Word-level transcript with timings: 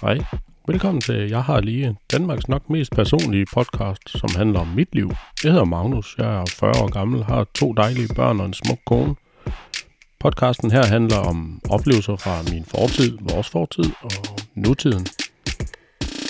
Hej. 0.00 0.18
Velkommen 0.68 1.00
til 1.00 1.28
Jeg 1.30 1.42
har 1.42 1.60
lige 1.60 1.96
Danmarks 2.12 2.48
nok 2.48 2.70
mest 2.70 2.92
personlige 2.92 3.46
podcast, 3.54 4.08
som 4.08 4.30
handler 4.36 4.60
om 4.60 4.66
mit 4.66 4.94
liv. 4.94 5.10
Jeg 5.44 5.52
hedder 5.52 5.64
Magnus, 5.64 6.18
jeg 6.18 6.40
er 6.40 6.44
40 6.60 6.70
år 6.82 6.90
gammel, 6.92 7.24
har 7.24 7.44
to 7.44 7.72
dejlige 7.72 8.14
børn 8.16 8.40
og 8.40 8.46
en 8.46 8.54
smuk 8.54 8.78
kone. 8.86 9.14
Podcasten 10.20 10.70
her 10.70 10.86
handler 10.86 11.18
om 11.18 11.60
oplevelser 11.70 12.16
fra 12.16 12.52
min 12.52 12.64
fortid, 12.64 13.18
vores 13.20 13.48
fortid 13.48 13.90
og 14.02 14.10
nutiden. 14.54 15.06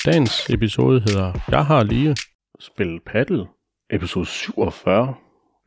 Dagens 0.07 0.51
episode 0.51 1.01
hedder 1.01 1.33
Jeg 1.49 1.67
har 1.67 1.83
lige 1.83 2.17
spillet 2.61 3.03
paddle, 3.07 3.47
episode 3.91 4.27
47. 4.27 5.15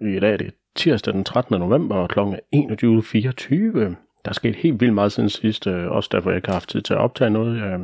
I 0.01 0.19
dag 0.19 0.33
er 0.33 0.37
det 0.37 0.53
tirsdag 0.75 1.13
den 1.13 1.23
13. 1.23 1.59
november 1.59 2.07
kl. 2.07 2.19
21.24. 2.19 4.10
Der 4.25 4.29
er 4.29 4.33
sket 4.33 4.55
helt 4.55 4.81
vildt 4.81 4.93
meget 4.93 5.11
siden 5.11 5.29
sidst, 5.29 5.67
øh, 5.67 5.91
også 5.91 6.09
derfor 6.11 6.29
jeg 6.29 6.37
ikke 6.37 6.47
har 6.47 6.53
haft 6.53 6.69
tid 6.69 6.81
til 6.81 6.93
at 6.93 6.99
optage 6.99 7.29
noget. 7.29 7.55
Øh, 7.55 7.61
jeg, 7.61 7.79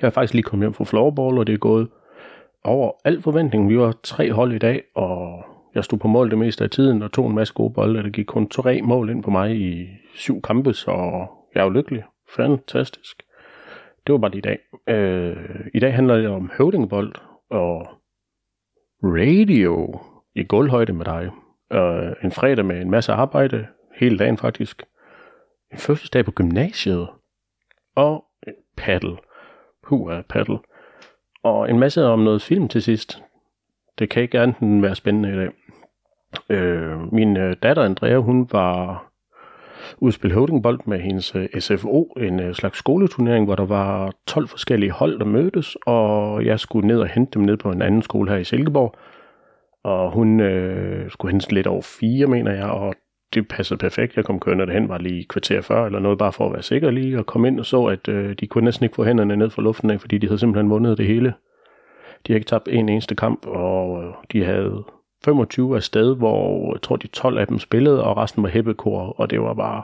jeg 0.00 0.06
har 0.06 0.10
faktisk 0.10 0.34
lige 0.34 0.42
kommet 0.42 0.64
hjem 0.64 0.74
fra 0.74 0.84
floorball, 0.84 1.38
og 1.38 1.46
det 1.46 1.52
er 1.52 1.58
gået 1.58 1.88
over 2.64 2.92
al 3.04 3.22
forventning. 3.22 3.68
Vi 3.68 3.78
var 3.78 3.94
tre 4.02 4.32
hold 4.32 4.52
i 4.52 4.58
dag, 4.58 4.82
og 4.94 5.44
jeg 5.74 5.84
stod 5.84 5.98
på 5.98 6.08
mål 6.08 6.30
det 6.30 6.38
meste 6.38 6.64
af 6.64 6.70
tiden 6.70 7.02
og 7.02 7.12
tog 7.12 7.26
en 7.26 7.34
masse 7.34 7.54
gode 7.54 7.72
bolde. 7.72 8.02
Der 8.02 8.10
gik 8.10 8.26
kun 8.26 8.48
tre 8.48 8.82
mål 8.82 9.10
ind 9.10 9.22
på 9.22 9.30
mig 9.30 9.56
i 9.56 9.88
syv 10.14 10.42
kampe, 10.42 10.72
så 10.72 10.92
jeg 11.54 11.60
er 11.60 11.64
jo 11.64 11.70
lykkelig. 11.70 12.04
Fantastisk. 12.36 13.22
Det 14.06 14.12
var 14.12 14.18
bare 14.18 14.30
det 14.30 14.38
i 14.38 14.40
dag. 14.40 14.58
Øh, 14.88 15.36
I 15.74 15.78
dag 15.78 15.94
handler 15.94 16.16
det 16.16 16.28
om 16.28 16.50
høvdingebold 16.58 17.14
og 17.50 17.86
radio 19.02 20.00
i 20.34 20.44
gulvhøjde 20.44 20.92
med 20.92 21.04
dig. 21.04 21.30
Øh, 21.72 22.12
en 22.24 22.32
fredag 22.32 22.64
med 22.64 22.80
en 22.80 22.90
masse 22.90 23.12
arbejde, 23.12 23.66
hele 23.96 24.18
dagen 24.18 24.36
faktisk. 24.36 24.82
En 25.72 25.78
fødselsdag 25.78 26.24
på 26.24 26.30
gymnasiet. 26.30 27.08
Og 27.96 28.24
paddle. 28.76 29.16
Puh 29.82 30.22
paddle. 30.28 30.58
Og 31.42 31.70
en 31.70 31.78
masse 31.78 32.04
om 32.04 32.18
noget 32.18 32.42
film 32.42 32.68
til 32.68 32.82
sidst. 32.82 33.22
Det 33.98 34.10
kan 34.10 34.22
ikke 34.22 34.40
andet 34.40 34.82
være 34.82 34.94
spændende 34.94 35.32
i 35.32 35.36
dag. 35.36 35.50
Øh, 36.48 37.12
min 37.12 37.36
øh, 37.36 37.56
datter 37.62 37.82
Andrea, 37.82 38.16
hun 38.16 38.48
var 38.52 39.08
udspil 39.98 40.32
høvdingbold 40.32 40.80
med 40.86 41.00
hendes 41.00 41.34
øh, 41.34 41.48
SFO, 41.60 42.14
en 42.20 42.40
øh, 42.40 42.54
slags 42.54 42.78
skoleturnering, 42.78 43.44
hvor 43.44 43.54
der 43.54 43.66
var 43.66 44.12
12 44.26 44.48
forskellige 44.48 44.90
hold, 44.90 45.18
der 45.18 45.24
mødtes, 45.24 45.76
og 45.86 46.44
jeg 46.44 46.60
skulle 46.60 46.88
ned 46.88 47.00
og 47.00 47.08
hente 47.08 47.30
dem 47.38 47.42
ned 47.42 47.56
på 47.56 47.70
en 47.70 47.82
anden 47.82 48.02
skole 48.02 48.30
her 48.30 48.38
i 48.38 48.44
Silkeborg. 48.44 48.94
Og 49.84 50.12
hun 50.12 50.40
øh, 50.40 51.10
skulle 51.10 51.32
hente 51.32 51.54
lidt 51.54 51.66
over 51.66 51.82
fire, 51.82 52.26
mener 52.26 52.54
jeg, 52.54 52.70
og 52.70 52.94
det 53.34 53.48
passede 53.48 53.78
perfekt. 53.78 54.16
Jeg 54.16 54.24
kom 54.24 54.40
kørende 54.40 54.66
derhen, 54.66 54.88
var 54.88 54.98
lige 54.98 55.24
kvarter 55.24 55.60
før 55.60 55.86
eller 55.86 55.98
noget, 55.98 56.18
bare 56.18 56.32
for 56.32 56.46
at 56.46 56.52
være 56.52 56.62
sikker 56.62 56.90
lige, 56.90 57.18
og 57.18 57.26
kom 57.26 57.44
ind 57.44 57.60
og 57.60 57.66
så, 57.66 57.84
at 57.84 58.08
øh, 58.08 58.34
de 58.40 58.46
kunne 58.46 58.64
næsten 58.64 58.84
ikke 58.84 58.96
få 58.96 59.04
hænderne 59.04 59.36
ned 59.36 59.50
fra 59.50 59.62
luften 59.62 59.90
af, 59.90 60.00
fordi 60.00 60.18
de 60.18 60.26
havde 60.26 60.38
simpelthen 60.38 60.70
vundet 60.70 60.98
det 60.98 61.06
hele. 61.06 61.34
De 62.26 62.32
havde 62.32 62.38
ikke 62.38 62.48
tabt 62.48 62.68
en 62.68 62.88
eneste 62.88 63.14
kamp, 63.14 63.46
og 63.46 64.04
øh, 64.04 64.10
de 64.32 64.44
havde 64.44 64.84
25 65.24 65.76
af 65.76 65.82
sted, 65.82 66.16
hvor 66.16 66.66
øh, 66.68 66.72
jeg 66.72 66.82
tror 66.82 66.96
de 66.96 67.06
12 67.06 67.38
af 67.38 67.46
dem 67.46 67.58
spillede, 67.58 68.04
og 68.04 68.16
resten 68.16 68.42
var 68.42 68.48
hæppekor, 68.48 69.20
og 69.20 69.30
det 69.30 69.40
var 69.40 69.54
bare 69.54 69.82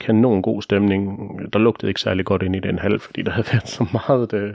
kanon 0.00 0.42
god 0.42 0.62
stemning. 0.62 1.18
Der 1.52 1.58
lugtede 1.58 1.90
ikke 1.90 2.00
særlig 2.00 2.24
godt 2.24 2.42
ind 2.42 2.56
i 2.56 2.60
den 2.60 2.78
halv, 2.78 3.00
fordi 3.00 3.22
der 3.22 3.30
havde 3.30 3.46
været 3.52 3.68
så 3.68 3.86
meget 3.92 4.30
det, 4.30 4.54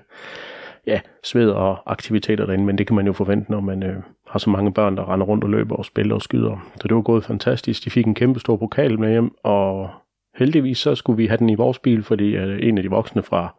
ja, 0.88 1.00
sved 1.24 1.50
og 1.50 1.92
aktiviteter 1.92 2.46
derinde, 2.46 2.66
men 2.66 2.78
det 2.78 2.88
kan 2.88 2.96
man 2.96 3.06
jo 3.06 3.14
forvente, 3.14 3.52
når 3.52 3.60
man 3.60 3.84
øh, 3.84 3.96
har 4.28 4.40
så 4.40 4.50
mange 4.50 4.74
børn, 4.74 4.98
der 4.98 5.14
render 5.14 5.26
rundt 5.26 5.44
og 5.44 5.50
løber 5.50 5.76
og 5.76 5.86
spiller 5.86 6.16
og 6.16 6.22
skyder. 6.22 6.72
Så 6.76 6.88
det 6.88 6.96
var 6.96 7.02
gået 7.02 7.24
fantastisk. 7.24 7.86
De 7.86 7.90
fik 7.90 8.06
en 8.06 8.16
kæmpe 8.16 8.40
stor 8.40 8.58
pokal 8.58 9.00
med 9.00 9.12
hjem, 9.12 9.36
og 9.44 9.90
heldigvis 10.36 10.78
så 10.78 10.96
skulle 10.96 11.18
vi 11.18 11.28
have 11.28 11.38
den 11.38 11.50
i 11.50 11.56
vores 11.56 11.80
bil, 11.80 12.04
fordi 12.04 12.36
øh, 12.36 12.60
en 12.62 12.78
af 12.78 12.84
de 12.84 12.90
voksne 12.90 13.24
fra 13.24 13.56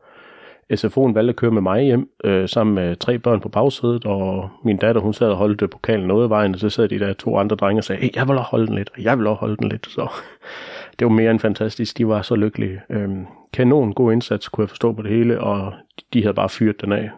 SFO'en 0.72 1.14
valgte 1.14 1.30
at 1.30 1.36
køre 1.36 1.50
med 1.50 1.62
mig 1.62 1.82
hjem, 1.82 2.10
øh, 2.24 2.48
sammen 2.48 2.74
med 2.74 2.96
tre 2.96 3.18
børn 3.18 3.40
på 3.40 3.48
bagsædet, 3.48 4.04
og 4.04 4.50
min 4.64 4.76
datter, 4.76 5.00
hun 5.00 5.14
sad 5.14 5.28
og 5.28 5.36
holdt 5.36 5.62
øh, 5.62 5.68
pokalen 5.68 6.06
noget 6.06 6.24
af 6.24 6.30
vejen, 6.30 6.54
og 6.54 6.60
så 6.60 6.68
sad 6.68 6.88
de 6.88 6.98
der 6.98 7.12
to 7.12 7.38
andre 7.38 7.56
drenge 7.56 7.80
og 7.80 7.84
sagde, 7.84 8.02
hey, 8.02 8.16
jeg 8.16 8.28
vil 8.28 8.38
også 8.38 8.50
holde 8.50 8.66
den 8.66 8.74
lidt, 8.74 8.90
og 8.96 9.02
jeg 9.02 9.18
vil 9.18 9.26
også 9.26 9.40
holde 9.40 9.56
den 9.56 9.68
lidt, 9.68 9.86
så 9.86 10.12
det 10.98 11.04
var 11.04 11.12
mere 11.12 11.30
end 11.30 11.40
fantastisk, 11.40 11.98
de 11.98 12.08
var 12.08 12.22
så 12.22 12.34
lykkelige. 12.34 12.80
Øhm, 12.90 13.26
kanon 13.52 13.92
god 13.92 14.12
indsats, 14.12 14.48
kunne 14.48 14.62
jeg 14.62 14.68
forstå 14.68 14.92
på 14.92 15.02
det 15.02 15.10
hele, 15.10 15.40
og 15.40 15.72
de 16.12 16.22
havde 16.22 16.34
bare 16.34 16.48
fyret 16.48 16.80
den 16.80 16.92
af 16.92 17.10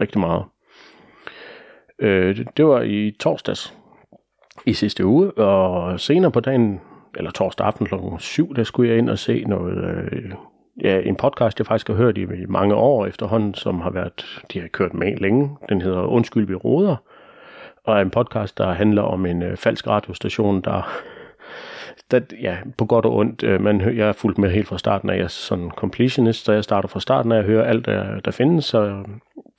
rigtig 0.00 0.20
meget. 0.20 0.44
Øh, 1.98 2.46
det 2.56 2.66
var 2.66 2.82
i 2.82 3.16
torsdags 3.20 3.74
i 4.66 4.72
sidste 4.72 5.06
uge, 5.06 5.32
og 5.32 6.00
senere 6.00 6.30
på 6.30 6.40
dagen, 6.40 6.80
eller 7.16 7.30
torsdag 7.30 7.66
aften 7.66 7.86
kl. 7.86 7.94
7, 8.18 8.54
der 8.54 8.64
skulle 8.64 8.90
jeg 8.90 8.98
ind 8.98 9.10
og 9.10 9.18
se 9.18 9.44
noget, 9.44 9.84
øh, 10.12 10.32
ja, 10.84 11.00
en 11.00 11.16
podcast, 11.16 11.58
jeg 11.58 11.66
faktisk 11.66 11.88
har 11.88 11.94
hørt 11.94 12.18
i, 12.18 12.22
i 12.22 12.46
mange 12.48 12.74
år 12.74 13.06
efterhånden, 13.06 13.54
som 13.54 13.80
har 13.80 13.90
været, 13.90 14.42
de 14.52 14.60
har 14.60 14.68
kørt 14.68 14.94
med 14.94 15.16
længe. 15.16 15.56
Den 15.68 15.80
hedder 15.80 16.02
Undskyld, 16.02 16.46
vi 16.46 16.54
råder, 16.54 16.96
og 17.84 17.96
er 17.96 18.00
en 18.00 18.10
podcast, 18.10 18.58
der 18.58 18.72
handler 18.72 19.02
om 19.02 19.26
en 19.26 19.42
øh, 19.42 19.56
falsk 19.56 19.86
radiostation, 19.86 20.60
der 20.60 20.90
der, 22.10 22.20
ja, 22.40 22.56
på 22.78 22.84
godt 22.84 23.04
og 23.04 23.16
ondt. 23.16 23.42
Øh, 23.42 23.60
man, 23.60 23.96
jeg 23.96 24.08
er 24.08 24.12
fuldt 24.12 24.38
med 24.38 24.50
helt 24.50 24.68
fra 24.68 24.78
starten 24.78 25.10
af. 25.10 25.16
Jeg 25.16 25.24
er 25.24 25.28
sådan 25.28 25.70
completionist, 25.70 26.44
så 26.44 26.52
jeg 26.52 26.64
starter 26.64 26.88
fra 26.88 27.00
starten 27.00 27.32
af 27.32 27.36
Jeg 27.36 27.44
hører 27.44 27.64
alt, 27.64 27.86
der, 27.86 28.20
der 28.20 28.30
findes. 28.30 28.64
Så 28.64 29.04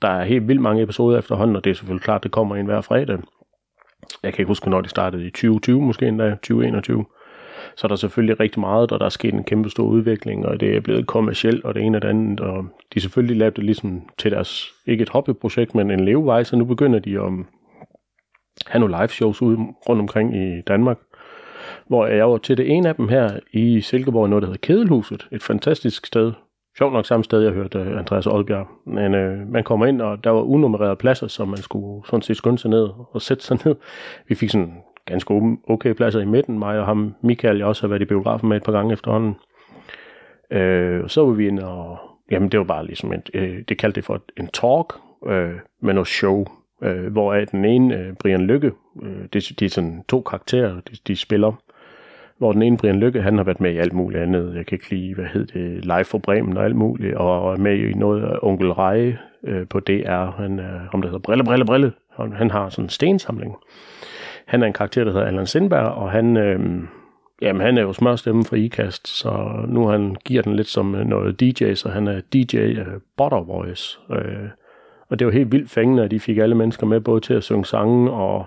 der 0.02 0.08
er 0.08 0.24
helt 0.24 0.48
vildt 0.48 0.62
mange 0.62 0.82
episoder 0.82 1.18
efterhånden, 1.18 1.56
og 1.56 1.64
det 1.64 1.70
er 1.70 1.74
selvfølgelig 1.74 2.04
klart, 2.04 2.22
det 2.22 2.30
kommer 2.30 2.56
en 2.56 2.66
hver 2.66 2.80
fredag. 2.80 3.18
Jeg 4.22 4.32
kan 4.32 4.42
ikke 4.42 4.48
huske, 4.48 4.70
når 4.70 4.80
de 4.80 4.88
startede 4.88 5.26
i 5.26 5.30
2020, 5.30 5.82
måske 5.82 6.06
endda 6.06 6.30
2021. 6.30 7.04
Så 7.76 7.86
er 7.86 7.88
der 7.88 7.96
selvfølgelig 7.96 8.40
rigtig 8.40 8.60
meget, 8.60 8.92
og 8.92 9.00
der 9.00 9.06
er 9.06 9.10
sket 9.10 9.34
en 9.34 9.44
kæmpe 9.44 9.70
stor 9.70 9.84
udvikling, 9.84 10.46
og 10.46 10.60
det 10.60 10.76
er 10.76 10.80
blevet 10.80 11.06
kommercielt, 11.06 11.64
og 11.64 11.74
det 11.74 11.82
ene 11.82 11.98
og 11.98 12.02
det 12.02 12.08
andet, 12.08 12.40
og 12.40 12.64
de 12.94 13.00
selvfølgelig 13.00 13.36
lavede 13.36 13.56
det 13.56 13.64
ligesom 13.64 14.08
til 14.18 14.30
deres, 14.30 14.72
ikke 14.86 15.02
et 15.02 15.08
hobbyprojekt, 15.08 15.74
men 15.74 15.90
en 15.90 16.04
levevej, 16.04 16.42
så 16.42 16.56
nu 16.56 16.64
begynder 16.64 16.98
de 16.98 17.20
at 17.20 17.32
have 18.66 18.80
nogle 18.80 18.96
live 18.96 19.08
shows 19.08 19.42
ud 19.42 19.56
rundt 19.88 20.00
omkring 20.00 20.36
i 20.36 20.60
Danmark, 20.60 20.98
hvor 21.86 22.06
jeg 22.06 22.30
var 22.30 22.38
til 22.38 22.56
det 22.56 22.70
ene 22.70 22.88
af 22.88 22.94
dem 22.94 23.08
her 23.08 23.38
i 23.52 23.80
Silkeborg, 23.80 24.28
noget 24.28 24.42
der 24.42 24.48
hedder 24.48 24.66
Kedelhuset, 24.66 25.28
et 25.32 25.42
fantastisk 25.42 26.06
sted. 26.06 26.32
Sjovt 26.78 26.92
nok 26.92 27.06
samme 27.06 27.24
sted, 27.24 27.42
jeg 27.42 27.52
hørte 27.52 27.78
øh, 27.78 27.98
Andreas 27.98 28.26
Oldbjerg. 28.26 28.68
Men 28.86 29.14
øh, 29.14 29.48
man 29.48 29.64
kommer 29.64 29.86
ind, 29.86 30.02
og 30.02 30.24
der 30.24 30.30
var 30.30 30.42
unummererede 30.42 30.96
pladser, 30.96 31.26
som 31.26 31.48
man 31.48 31.56
skulle 31.58 32.06
sådan 32.06 32.22
set 32.22 32.36
skynde 32.36 32.58
sig 32.58 32.70
ned 32.70 32.88
og 33.12 33.22
sætte 33.22 33.44
sig 33.44 33.58
ned. 33.64 33.76
Vi 34.28 34.34
fik 34.34 34.50
sådan 34.50 34.82
ganske 35.06 35.58
okay 35.68 35.92
pladser 35.92 36.20
i 36.20 36.24
midten, 36.24 36.58
mig 36.58 36.78
og 36.78 36.86
ham, 36.86 37.14
Michael, 37.22 37.56
jeg 37.56 37.66
også 37.66 37.82
har 37.82 37.88
været 37.88 38.02
i 38.02 38.04
biografen 38.04 38.48
med 38.48 38.56
et 38.56 38.62
par 38.62 38.72
gange 38.72 38.92
efterhånden. 38.92 39.34
Øh, 40.50 41.08
så 41.08 41.24
var 41.24 41.32
vi 41.32 41.48
ind 41.48 41.58
og, 41.60 41.98
jamen 42.30 42.48
det 42.48 42.58
var 42.58 42.64
bare 42.64 42.86
ligesom, 42.86 43.12
et, 43.12 43.30
øh, 43.34 43.58
det 43.68 43.78
kaldte 43.78 43.96
det 43.96 44.04
for 44.04 44.22
en 44.36 44.46
talk 44.46 44.94
øh, 45.26 45.58
med 45.82 45.94
noget 45.94 46.08
show, 46.08 46.44
øh, 46.82 47.12
hvor 47.12 47.34
den 47.34 47.64
ene, 47.64 47.96
øh, 47.96 48.14
Brian 48.14 48.46
Lykke, 48.46 48.72
øh, 49.02 49.24
det, 49.32 49.52
de 49.60 49.64
er 49.64 49.68
sådan 49.68 50.04
to 50.08 50.20
karakterer, 50.20 50.80
de, 50.80 50.96
de 51.06 51.16
spiller, 51.16 51.52
hvor 52.44 52.52
den 52.52 52.62
ene 52.62 52.76
Brian 52.76 53.00
Lykke, 53.00 53.22
han 53.22 53.36
har 53.36 53.44
været 53.44 53.60
med 53.60 53.72
i 53.72 53.76
alt 53.76 53.92
muligt 53.92 54.22
andet. 54.22 54.54
Jeg 54.56 54.66
kan 54.66 54.76
ikke 54.76 54.90
lide, 54.90 55.14
hvad 55.14 55.24
hed 55.24 55.46
det, 55.46 55.84
Live 55.84 56.04
for 56.04 56.18
Bremen 56.18 56.56
og 56.56 56.64
alt 56.64 56.76
muligt, 56.76 57.14
og 57.14 57.52
er 57.52 57.56
med 57.56 57.78
i 57.78 57.92
noget 57.92 58.22
af 58.22 58.38
Onkel 58.42 58.72
Reje 58.72 59.18
øh, 59.44 59.68
på 59.68 59.80
DR, 59.80 60.42
han 60.42 60.58
er, 60.58 60.80
om 60.92 61.02
det 61.02 61.10
hedder 61.10 61.22
Brille, 61.22 61.44
Brille, 61.44 61.64
Brille. 61.64 61.92
Han, 62.16 62.32
han 62.32 62.50
har 62.50 62.68
sådan 62.68 62.84
en 62.84 62.88
stensamling. 62.88 63.56
Han 64.46 64.62
er 64.62 64.66
en 64.66 64.72
karakter, 64.72 65.04
der 65.04 65.12
hedder 65.12 65.26
Allan 65.26 65.46
Sindberg, 65.46 65.86
og 65.86 66.10
han, 66.10 66.36
øh, 66.36 66.60
jamen, 67.42 67.62
han 67.62 67.78
er 67.78 67.82
jo 67.82 67.92
smørstemme 67.92 68.44
for 68.44 68.56
IKAST, 68.56 69.08
så 69.08 69.64
nu 69.68 69.86
han 69.86 70.16
giver 70.24 70.42
den 70.42 70.56
lidt 70.56 70.68
som 70.68 70.86
noget 70.86 71.40
DJ, 71.40 71.74
så 71.74 71.88
han 71.88 72.08
er 72.08 72.20
DJ 72.32 72.56
øh, 72.56 72.86
Butter 73.16 73.44
Voice. 73.44 73.98
Øh, 74.10 74.48
og 75.10 75.18
det 75.18 75.26
var 75.26 75.32
helt 75.32 75.52
vildt 75.52 75.70
fængende, 75.70 76.04
at 76.04 76.10
de 76.10 76.20
fik 76.20 76.38
alle 76.38 76.54
mennesker 76.54 76.86
med, 76.86 77.00
både 77.00 77.20
til 77.20 77.34
at 77.34 77.44
synge 77.44 77.64
sange 77.64 78.10
og 78.10 78.46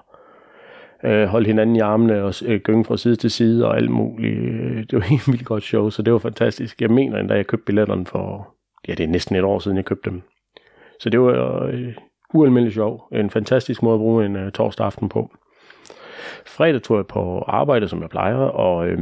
øh, 1.04 1.26
holdt 1.26 1.48
hinanden 1.48 1.76
i 1.76 1.80
armene 1.80 2.24
og 2.24 2.34
øh, 2.46 2.62
gynge 2.62 2.86
fra 2.86 2.98
side 2.98 3.16
til 3.16 3.32
side 3.32 3.68
og 3.68 3.78
alt 3.78 3.92
muligt. 3.92 4.40
Øh, 4.40 4.78
det 4.78 4.94
var 4.94 5.00
helt 5.14 5.28
vildt 5.28 5.46
godt 5.46 5.64
show, 5.64 5.90
så 5.90 6.02
det 6.02 6.14
var 6.14 6.20
fantastisk. 6.20 6.82
Jeg 6.82 6.92
mener 6.92 7.20
endda, 7.20 7.34
jeg 7.34 7.48
købte 7.48 7.66
billetterne 7.66 8.06
for, 8.06 8.54
ja, 8.88 8.94
det 8.94 9.04
er 9.04 9.08
næsten 9.08 9.36
et 9.36 9.44
år 9.44 9.60
siden, 9.60 9.78
jeg 9.78 9.86
købte 9.86 10.10
dem. 10.10 10.22
Så 11.00 11.10
det 11.10 11.22
var 11.22 11.64
øh, 11.64 11.94
ualmindeligt 12.34 12.74
sjov. 12.74 13.08
En 13.12 13.30
fantastisk 13.30 13.84
måde 13.84 13.94
at 13.94 14.00
bruge 14.00 14.26
en 14.26 14.36
øh, 14.36 14.52
torsdag 14.52 14.86
aften 14.86 15.10
på. 15.10 15.32
Fredag 16.46 16.82
tog 16.82 16.98
jeg 16.98 17.08
på 17.08 17.44
arbejde, 17.48 17.88
som 17.88 18.02
jeg 18.02 18.10
plejer, 18.10 18.36
og 18.36 18.88
øh, 18.88 19.00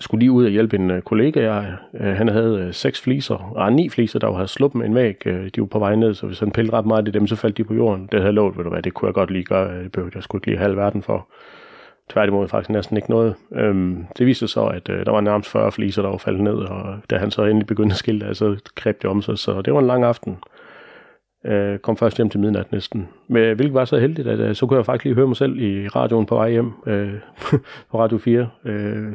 skulle 0.00 0.20
lige 0.20 0.32
ud 0.32 0.44
og 0.44 0.50
hjælpe 0.50 0.76
en 0.76 0.90
øh, 0.90 1.02
kollega. 1.02 1.42
Jeg, 1.42 1.76
øh, 1.94 2.16
han 2.16 2.28
havde 2.28 2.58
øh, 2.58 2.74
seks 2.74 3.00
fliser, 3.00 3.34
og 3.34 3.72
ni 3.72 3.88
fliser, 3.88 4.18
der 4.18 4.32
havde 4.32 4.48
sluppet 4.48 4.78
med 4.78 4.86
en 4.86 4.94
væg. 4.94 5.26
Øh, 5.26 5.50
de 5.54 5.60
var 5.60 5.66
på 5.66 5.78
vej 5.78 5.94
ned, 5.94 6.14
så 6.14 6.26
hvis 6.26 6.38
han 6.38 6.50
pillede 6.50 6.76
ret 6.76 6.86
meget 6.86 7.06
af 7.06 7.12
dem, 7.12 7.26
så 7.26 7.36
faldt 7.36 7.56
de 7.56 7.64
på 7.64 7.74
jorden. 7.74 8.08
Det 8.12 8.20
havde 8.20 8.32
lovet, 8.32 8.56
ved 8.56 8.64
du 8.64 8.70
hvad, 8.70 8.82
det 8.82 8.94
kunne 8.94 9.06
jeg 9.06 9.14
godt 9.14 9.30
lige 9.30 9.44
gøre. 9.44 9.70
Øh, 9.70 9.82
det 9.82 9.92
behøvede 9.92 10.12
jeg 10.14 10.22
skulle 10.22 10.40
ikke 10.40 10.46
lige 10.46 10.58
halv 10.58 10.76
verden 10.76 11.02
for. 11.02 11.28
Tværtimod 12.10 12.48
faktisk 12.48 12.70
næsten 12.70 12.96
ikke 12.96 13.10
noget. 13.10 13.34
Øhm, 13.54 14.06
det 14.18 14.26
viste 14.26 14.38
sig 14.38 14.48
så, 14.48 14.66
at 14.66 14.88
øh, 14.88 15.06
der 15.06 15.12
var 15.12 15.20
nærmest 15.20 15.50
40 15.50 15.72
fliser, 15.72 16.02
der 16.02 16.08
var 16.08 16.16
faldet 16.16 16.42
ned, 16.42 16.54
og 16.54 16.96
da 17.10 17.18
han 17.18 17.30
så 17.30 17.44
endelig 17.44 17.66
begyndte 17.66 17.92
at 17.92 17.98
skille, 17.98 18.34
så 18.34 18.70
greb 18.74 19.02
det 19.02 19.10
om 19.10 19.22
sig. 19.22 19.38
Så 19.38 19.62
det 19.62 19.72
var 19.72 19.80
en 19.80 19.86
lang 19.86 20.04
aften. 20.04 20.38
Øh, 21.46 21.78
kom 21.78 21.96
først 21.96 22.16
hjem 22.16 22.30
til 22.30 22.40
midnat 22.40 22.72
næsten. 22.72 23.08
Men 23.28 23.56
hvilket 23.56 23.74
var 23.74 23.84
så 23.84 23.98
heldigt, 23.98 24.28
at 24.28 24.38
øh, 24.38 24.54
så 24.54 24.66
kunne 24.66 24.76
jeg 24.76 24.86
faktisk 24.86 25.04
lige 25.04 25.14
høre 25.14 25.26
mig 25.26 25.36
selv 25.36 25.58
i 25.58 25.88
radioen 25.88 26.26
på 26.26 26.34
vej 26.34 26.50
hjem 26.50 26.72
øh, 26.86 27.14
på 27.90 27.98
Radio 27.98 28.18
4. 28.18 28.48
Øh, 28.64 29.12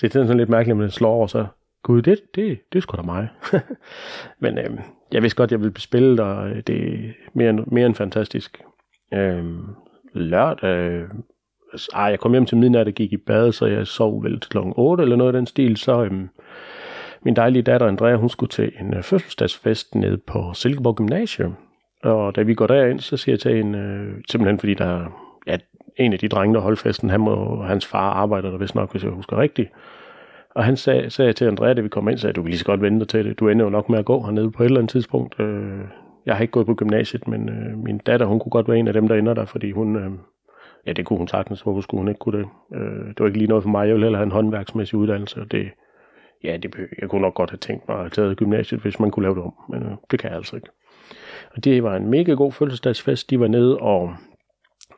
det 0.00 0.06
er 0.06 0.10
sådan 0.10 0.36
lidt 0.36 0.48
mærkeligt, 0.48 0.74
at 0.74 0.78
man 0.78 0.90
slår 0.90 1.10
over, 1.10 1.26
så 1.26 1.46
gud, 1.82 2.02
det, 2.02 2.20
det, 2.34 2.58
det 2.72 2.78
er 2.78 2.82
sgu 2.82 2.96
da 2.96 3.02
mig. 3.02 3.28
Men 4.42 4.58
øhm, 4.58 4.78
jeg 5.12 5.22
vidste 5.22 5.36
godt, 5.36 5.48
at 5.48 5.52
jeg 5.52 5.60
ville 5.60 5.80
spille, 5.80 6.22
og 6.22 6.48
øh, 6.48 6.62
det 6.66 6.94
er 6.94 7.12
mere, 7.32 7.52
mere 7.52 7.86
end 7.86 7.94
fantastisk. 7.94 8.62
Øhm, 9.14 9.64
lørdag, 10.12 10.68
øh, 10.68 11.08
ej, 11.94 12.04
jeg 12.04 12.20
kom 12.20 12.32
hjem 12.32 12.46
til 12.46 12.56
midnat 12.56 12.86
og 12.86 12.92
gik 12.92 13.12
i 13.12 13.16
bad, 13.16 13.52
så 13.52 13.66
jeg 13.66 13.86
sov 13.86 14.24
vel 14.24 14.40
til 14.40 14.50
klokken 14.50 14.74
8 14.76 15.02
eller 15.02 15.16
noget 15.16 15.34
af 15.34 15.38
den 15.38 15.46
stil, 15.46 15.76
så 15.76 16.04
øhm, 16.04 16.28
min 17.22 17.36
dejlige 17.36 17.62
datter 17.62 17.86
Andrea, 17.86 18.16
hun 18.16 18.28
skulle 18.28 18.50
til 18.50 18.72
en 18.80 18.94
øh, 18.94 19.02
fødselsdagsfest 19.02 19.94
nede 19.94 20.18
på 20.18 20.52
Silkeborg 20.54 20.96
Gymnasium. 20.96 21.56
Og 22.02 22.36
da 22.36 22.42
vi 22.42 22.54
går 22.54 22.66
derind, 22.66 23.00
så 23.00 23.16
siger 23.16 23.32
jeg 23.32 23.40
til 23.40 23.56
hende, 23.56 23.78
øh, 23.78 24.22
simpelthen 24.30 24.58
fordi 24.58 24.74
der 24.74 25.06
ja, 25.46 25.56
en 25.96 26.12
af 26.12 26.18
de 26.18 26.28
drenge, 26.28 26.54
der 26.54 26.60
holdt 26.60 26.78
festen, 26.78 27.10
han 27.10 27.20
må, 27.20 27.62
hans 27.62 27.86
far 27.86 28.10
arbejder 28.10 28.50
der 28.50 28.58
vist 28.58 28.74
nok, 28.74 28.90
hvis 28.90 29.04
jeg 29.04 29.10
husker 29.10 29.38
rigtigt. 29.40 29.70
Og 30.54 30.64
han 30.64 30.76
sag, 30.76 31.12
sagde 31.12 31.32
til 31.32 31.44
Andrea, 31.44 31.72
da 31.72 31.80
vi 31.80 31.88
kom 31.88 32.08
ind, 32.08 32.18
sagde, 32.18 32.32
du 32.32 32.42
kan 32.42 32.50
lige 32.50 32.58
så 32.58 32.64
godt 32.64 32.82
vente 32.82 33.06
til 33.06 33.24
det. 33.24 33.38
Du 33.38 33.48
ender 33.48 33.64
jo 33.64 33.70
nok 33.70 33.88
med 33.88 33.98
at 33.98 34.04
gå 34.04 34.22
hernede 34.22 34.50
på 34.50 34.62
et 34.62 34.66
eller 34.66 34.78
andet 34.78 34.90
tidspunkt. 34.90 35.40
Øh, 35.40 35.80
jeg 36.26 36.34
har 36.34 36.42
ikke 36.42 36.52
gået 36.52 36.66
på 36.66 36.74
gymnasiet, 36.74 37.28
men 37.28 37.48
øh, 37.48 37.78
min 37.78 37.98
datter, 37.98 38.26
hun 38.26 38.38
kunne 38.38 38.50
godt 38.50 38.68
være 38.68 38.78
en 38.78 38.88
af 38.88 38.92
dem, 38.92 39.08
der 39.08 39.14
ender 39.14 39.34
der, 39.34 39.44
fordi 39.44 39.70
hun, 39.70 39.96
øh, 39.96 40.10
ja, 40.86 40.92
det 40.92 41.04
kunne 41.04 41.18
hun 41.18 41.28
sagtens, 41.28 41.60
hvorfor 41.60 41.80
skulle 41.80 41.98
hun 41.98 42.08
ikke 42.08 42.18
kunne 42.18 42.38
det? 42.38 42.46
Øh, 42.74 43.06
det 43.08 43.20
var 43.20 43.26
ikke 43.26 43.38
lige 43.38 43.48
noget 43.48 43.62
for 43.62 43.70
mig, 43.70 43.86
jeg 43.86 43.94
ville 43.94 44.06
heller 44.06 44.18
have 44.18 44.26
en 44.26 44.32
håndværksmæssig 44.32 44.98
uddannelse, 44.98 45.40
og 45.40 45.52
det, 45.52 45.70
ja, 46.44 46.56
det, 46.56 46.74
jeg 47.00 47.08
kunne 47.08 47.22
nok 47.22 47.34
godt 47.34 47.50
have 47.50 47.58
tænkt 47.58 47.88
mig 47.88 47.96
at 47.96 48.02
have 48.02 48.10
taget 48.10 48.36
gymnasiet, 48.36 48.80
hvis 48.80 49.00
man 49.00 49.10
kunne 49.10 49.22
lave 49.22 49.34
det 49.34 49.42
om, 49.42 49.54
men 49.68 49.82
øh, 49.82 49.92
det 50.10 50.18
kan 50.18 50.30
jeg 50.30 50.36
altså 50.36 50.56
ikke. 50.56 50.68
Og 51.54 51.64
det 51.64 51.82
var 51.82 51.96
en 51.96 52.10
mega 52.10 52.32
god 52.32 52.52
fødselsdagsfest. 52.52 53.30
De 53.30 53.40
var 53.40 53.48
nede 53.48 53.78
og 53.78 54.14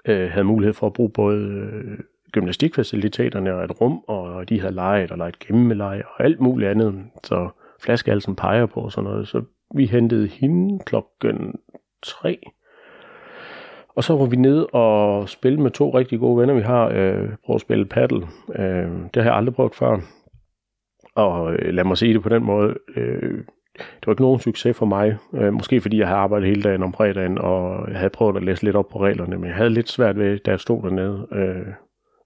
øh, 0.04 0.30
havde 0.30 0.44
mulighed 0.44 0.74
for 0.74 0.86
at 0.86 0.92
bruge 0.92 1.10
både 1.10 1.38
øh, 1.38 1.98
gymnastikfaciliteterne 2.32 3.54
og 3.54 3.64
et 3.64 3.80
rum, 3.80 4.04
og 4.06 4.48
de 4.48 4.60
havde 4.60 4.74
leget 4.74 5.10
og 5.10 5.18
leget 5.18 5.38
gemmeleje 5.38 6.02
og 6.06 6.24
alt 6.24 6.40
muligt 6.40 6.70
andet, 6.70 7.04
så 7.24 7.48
flaskehalsen 7.80 8.36
peger 8.36 8.66
på 8.66 8.80
og 8.80 8.92
sådan 8.92 9.10
noget. 9.10 9.28
Så 9.28 9.42
vi 9.74 9.86
hentede 9.86 10.26
hende 10.26 10.78
klokken 10.84 11.54
3, 12.02 12.38
og 13.88 14.04
så 14.04 14.16
var 14.16 14.26
vi 14.26 14.36
nede 14.36 14.66
og 14.66 15.28
spille 15.28 15.60
med 15.60 15.70
to 15.70 15.98
rigtig 15.98 16.18
gode 16.18 16.40
venner, 16.40 16.54
vi 16.54 16.60
har. 16.60 16.88
Øh, 16.88 17.28
prøvet 17.44 17.56
at 17.56 17.60
spille 17.60 17.84
paddle. 17.84 18.26
Øh, 18.54 18.90
det 19.14 19.22
har 19.22 19.30
jeg 19.30 19.34
aldrig 19.34 19.54
prøvet 19.54 19.74
før. 19.74 19.98
Og 21.14 21.52
øh, 21.52 21.74
lad 21.74 21.84
mig 21.84 21.98
sige 21.98 22.14
det 22.14 22.22
på 22.22 22.28
den 22.28 22.44
måde. 22.44 22.74
Øh, 22.96 23.44
det 23.78 24.06
var 24.06 24.12
ikke 24.12 24.22
nogen 24.22 24.40
succes 24.40 24.76
for 24.76 24.86
mig. 24.86 25.16
Øh, 25.34 25.52
måske 25.52 25.80
fordi 25.80 25.98
jeg 25.98 26.06
havde 26.06 26.20
arbejdet 26.20 26.48
hele 26.48 26.62
dagen 26.62 26.82
om 26.82 26.92
fredagen, 26.92 27.38
og 27.38 27.90
jeg 27.90 27.98
havde 27.98 28.10
prøvet 28.10 28.36
at 28.36 28.42
læse 28.42 28.64
lidt 28.64 28.76
op 28.76 28.88
på 28.88 29.04
reglerne, 29.04 29.38
men 29.38 29.48
jeg 29.48 29.56
havde 29.56 29.70
lidt 29.70 29.88
svært 29.88 30.18
ved, 30.18 30.38
da 30.38 30.50
jeg 30.50 30.60
stod 30.60 30.82
dernede. 30.82 31.26
Øh, 31.32 31.72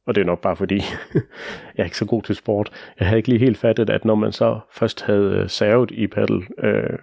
og 0.06 0.14
det 0.14 0.20
er 0.20 0.24
nok 0.24 0.40
bare 0.40 0.56
fordi, 0.56 0.76
jeg 1.76 1.82
er 1.82 1.84
ikke 1.84 1.96
så 1.96 2.06
god 2.06 2.22
til 2.22 2.34
sport. 2.34 2.70
Jeg 3.00 3.08
havde 3.08 3.18
ikke 3.18 3.28
lige 3.28 3.38
helt 3.38 3.58
fattet, 3.58 3.90
at 3.90 4.04
når 4.04 4.14
man 4.14 4.32
så 4.32 4.60
først 4.72 5.04
havde 5.04 5.48
servet 5.48 5.50
savet 5.50 5.90
i 5.90 6.06
paddle, 6.06 6.42
øh, 6.58 6.98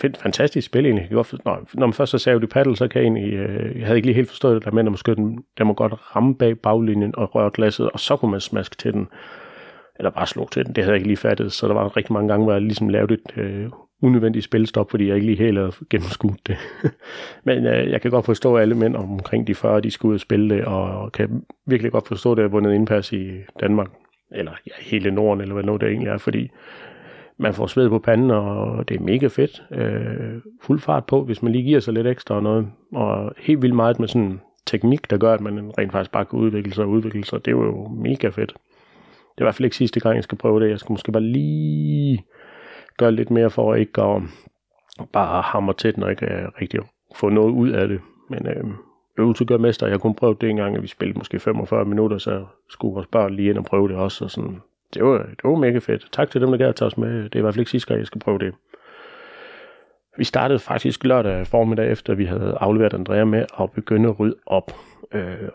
fantastisk 0.00 0.66
spil 0.66 0.86
egentlig. 0.86 1.08
Jeg 1.10 1.24
når, 1.44 1.68
når 1.74 1.86
man 1.86 1.92
først 1.92 2.12
har 2.12 2.18
savet 2.18 2.42
i 2.42 2.46
paddle, 2.46 2.76
så 2.76 2.88
kan 2.88 3.02
jeg 3.02 3.06
egentlig, 3.06 3.32
øh, 3.32 3.78
jeg 3.78 3.86
havde 3.86 3.98
ikke 3.98 4.08
lige 4.08 4.16
helt 4.16 4.28
forstået 4.28 4.54
det 4.54 4.64
der 4.64 4.70
med, 4.70 4.78
at 4.80 4.84
man 4.84 4.92
måske, 4.92 5.14
den, 5.14 5.38
der 5.58 5.64
må 5.64 5.72
godt 5.72 6.16
ramme 6.16 6.34
bag 6.34 6.58
baglinjen 6.58 7.14
og 7.16 7.34
røre 7.34 7.50
glasset, 7.54 7.90
og 7.90 8.00
så 8.00 8.16
kunne 8.16 8.30
man 8.30 8.40
smaske 8.40 8.76
til 8.76 8.92
den 8.92 9.08
eller 10.00 10.10
bare 10.10 10.26
slå 10.26 10.48
til 10.52 10.66
den. 10.66 10.74
Det 10.74 10.84
havde 10.84 10.92
jeg 10.92 10.98
ikke 10.98 11.08
lige 11.08 11.16
fattet, 11.16 11.52
så 11.52 11.68
der 11.68 11.74
var 11.74 11.96
rigtig 11.96 12.12
mange 12.12 12.28
gange, 12.28 12.44
hvor 12.44 12.52
jeg 12.52 12.62
ligesom 12.62 12.88
lavede 12.88 13.14
et 13.14 13.36
øh, 13.36 13.70
unødvendigt 14.02 14.44
spilstop, 14.44 14.90
fordi 14.90 15.08
jeg 15.08 15.14
ikke 15.14 15.26
lige 15.26 15.38
helt 15.38 15.58
havde 15.58 15.72
gennemskudt 15.90 16.46
det. 16.46 16.56
Men 17.44 17.66
øh, 17.66 17.90
jeg 17.90 18.00
kan 18.00 18.10
godt 18.10 18.24
forstå, 18.24 18.56
at 18.56 18.62
alle 18.62 18.74
mænd 18.74 18.96
omkring 18.96 19.46
de 19.46 19.54
40, 19.54 19.80
de 19.80 19.90
skulle 19.90 20.10
ud 20.10 20.14
og 20.14 20.20
spille 20.20 20.54
det, 20.54 20.64
og 20.64 21.12
kan 21.12 21.42
virkelig 21.66 21.92
godt 21.92 22.08
forstå, 22.08 22.32
at 22.32 22.36
det 22.36 22.44
er 22.44 22.48
vundet 22.48 22.74
indpas 22.74 23.12
i 23.12 23.30
Danmark, 23.60 23.90
eller 24.32 24.52
ja, 24.66 24.72
hele 24.80 25.10
Norden, 25.10 25.40
eller 25.40 25.54
hvad 25.54 25.64
nu 25.64 25.76
det 25.76 25.88
egentlig 25.88 26.08
er, 26.08 26.18
fordi 26.18 26.50
man 27.38 27.54
får 27.54 27.66
sved 27.66 27.88
på 27.88 27.98
panden, 27.98 28.30
og 28.30 28.88
det 28.88 28.96
er 28.96 29.00
mega 29.00 29.26
fedt. 29.26 29.62
Øh, 29.70 30.40
fuld 30.62 30.80
fart 30.80 31.06
på, 31.06 31.24
hvis 31.24 31.42
man 31.42 31.52
lige 31.52 31.64
giver 31.64 31.80
sig 31.80 31.94
lidt 31.94 32.06
ekstra 32.06 32.34
og 32.34 32.42
noget. 32.42 32.68
Og 32.92 33.32
helt 33.38 33.62
vildt 33.62 33.76
meget 33.76 34.00
med 34.00 34.08
sådan 34.08 34.40
teknik, 34.66 35.10
der 35.10 35.18
gør, 35.18 35.34
at 35.34 35.40
man 35.40 35.70
rent 35.78 35.92
faktisk 35.92 36.12
bare 36.12 36.24
kan 36.24 36.38
udvikle 36.38 36.72
sig 36.72 36.84
og 36.84 36.90
udvikle 36.90 37.24
sig. 37.24 37.44
Det 37.44 37.50
er 37.50 37.56
jo 37.56 37.88
mega 37.88 38.28
fedt. 38.28 38.54
Det 39.34 39.38
er 39.38 39.42
i 39.42 39.44
hvert 39.44 39.54
fald 39.54 39.64
ikke 39.64 39.76
sidste 39.76 40.00
gang, 40.00 40.16
jeg 40.16 40.24
skal 40.24 40.38
prøve 40.38 40.60
det. 40.60 40.70
Jeg 40.70 40.78
skal 40.78 40.92
måske 40.92 41.12
bare 41.12 41.22
lige 41.22 42.24
gøre 43.00 43.12
lidt 43.12 43.30
mere 43.30 43.50
for 43.50 43.72
at 43.72 43.80
ikke 43.80 44.02
at 44.02 44.22
bare 45.12 45.42
hamre 45.42 45.74
tæt, 45.74 45.96
når 45.96 46.06
jeg 46.06 46.22
ikke 46.22 46.34
uh, 46.34 46.60
rigtig 46.60 46.80
få 47.14 47.28
noget 47.28 47.52
ud 47.52 47.68
af 47.68 47.88
det. 47.88 48.00
Men 48.30 48.46
øh, 48.46 48.64
øvelse 49.18 49.44
gør 49.44 49.58
mester. 49.58 49.86
Jeg 49.86 50.00
kunne 50.00 50.14
prøve 50.14 50.36
det 50.40 50.50
en 50.50 50.56
gang, 50.56 50.76
at 50.76 50.82
vi 50.82 50.86
spillede 50.88 51.18
måske 51.18 51.38
45 51.38 51.84
minutter, 51.84 52.18
så 52.18 52.44
skulle 52.68 52.94
vores 52.94 53.06
børn 53.06 53.34
lige 53.34 53.50
ind 53.50 53.58
og 53.58 53.64
prøve 53.64 53.88
det 53.88 53.96
også. 53.96 54.24
Og 54.24 54.30
sådan. 54.30 54.60
Det, 54.94 55.04
var, 55.04 55.18
det 55.18 55.44
var 55.44 55.54
mega 55.54 55.78
fedt. 55.78 56.08
Tak 56.12 56.30
til 56.30 56.40
dem, 56.40 56.50
der 56.50 56.58
gav 56.58 56.68
at 56.68 56.76
tage 56.76 56.86
os 56.86 56.98
med. 56.98 57.24
Det 57.24 57.34
er 57.34 57.38
i 57.38 57.40
hvert 57.42 57.54
fald 57.54 57.60
ikke 57.60 57.70
sidste 57.70 57.88
gang, 57.88 57.98
jeg 57.98 58.06
skal 58.06 58.20
prøve 58.20 58.38
det. 58.38 58.54
Vi 60.20 60.24
startede 60.24 60.58
faktisk 60.58 61.04
lørdag 61.04 61.46
formiddag, 61.46 61.90
efter 61.90 62.14
vi 62.14 62.24
havde 62.24 62.56
afleveret 62.60 62.94
Andrea 62.94 63.24
med 63.24 63.44
at 63.60 63.70
begynde 63.70 64.08
at 64.08 64.20
rydde 64.20 64.36
op. 64.46 64.72
Øh, 65.14 65.48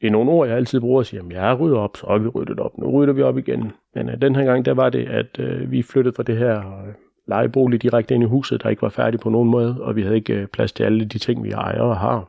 I 0.00 0.08
nogle 0.08 0.30
ord, 0.30 0.48
jeg 0.48 0.56
altid 0.56 0.80
bruger, 0.80 1.02
siger, 1.02 1.22
at 1.22 1.32
jeg 1.32 1.60
rydder 1.60 1.78
op, 1.78 1.96
så 1.96 2.06
har 2.06 2.18
vi 2.18 2.28
ryddet 2.28 2.60
op. 2.60 2.78
Nu 2.78 2.90
rydder 2.90 3.12
vi 3.12 3.22
op 3.22 3.38
igen. 3.38 3.72
Men 3.94 4.08
øh, 4.08 4.22
den 4.22 4.36
her 4.36 4.44
gang, 4.44 4.64
der 4.64 4.74
var 4.74 4.90
det, 4.90 5.08
at 5.08 5.38
øh, 5.38 5.70
vi 5.70 5.82
flyttede 5.82 6.16
fra 6.16 6.22
det 6.22 6.36
her 6.36 6.58
øh, 6.58 6.94
lejebolig 7.28 7.82
direkte 7.82 8.14
ind 8.14 8.22
i 8.22 8.26
huset, 8.26 8.62
der 8.62 8.68
ikke 8.68 8.82
var 8.82 8.88
færdigt 8.88 9.22
på 9.22 9.30
nogen 9.30 9.50
måde, 9.50 9.76
og 9.80 9.96
vi 9.96 10.02
havde 10.02 10.16
ikke 10.16 10.34
øh, 10.34 10.46
plads 10.46 10.72
til 10.72 10.84
alle 10.84 11.04
de 11.04 11.18
ting, 11.18 11.44
vi 11.44 11.50
ejer 11.50 11.80
og 11.80 11.96
har. 11.96 12.28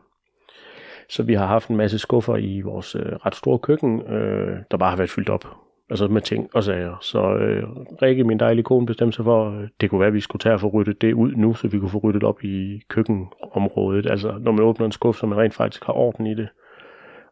Så 1.09 1.23
vi 1.23 1.33
har 1.33 1.45
haft 1.45 1.69
en 1.69 1.77
masse 1.77 1.99
skuffer 1.99 2.35
i 2.37 2.61
vores 2.61 2.95
øh, 2.95 3.01
ret 3.25 3.35
store 3.35 3.59
køkken, 3.59 4.01
øh, 4.01 4.57
der 4.71 4.77
bare 4.77 4.89
har 4.89 4.97
været 4.97 5.09
fyldt 5.09 5.29
op 5.29 5.45
altså 5.91 6.07
med 6.07 6.21
ting 6.21 6.49
og 6.53 6.63
sager. 6.63 6.97
Så 7.01 7.33
øh, 7.35 7.63
Rikke, 8.01 8.23
min 8.23 8.39
dejlige 8.39 8.63
kone, 8.63 8.85
bestemte 8.85 9.15
sig 9.15 9.25
for, 9.25 9.49
at 9.49 9.69
det 9.81 9.89
kunne 9.89 9.99
være, 9.99 10.07
at 10.07 10.13
vi 10.13 10.19
skulle 10.19 10.39
tage 10.39 10.53
og 10.53 10.59
få 10.59 10.67
ryddet 10.67 11.01
det 11.01 11.13
ud 11.13 11.31
nu, 11.35 11.53
så 11.53 11.67
vi 11.67 11.79
kunne 11.79 11.89
få 11.89 11.97
ryddet 11.97 12.23
op 12.23 12.43
i 12.43 12.81
køkkenområdet. 12.87 14.11
Altså 14.11 14.37
når 14.39 14.51
man 14.51 14.61
åbner 14.61 14.85
en 14.85 14.91
skuffe, 14.91 15.19
så 15.19 15.25
man 15.25 15.37
rent 15.37 15.53
faktisk 15.53 15.85
har 15.85 15.93
orden 15.93 16.27
i 16.27 16.35
det. 16.35 16.47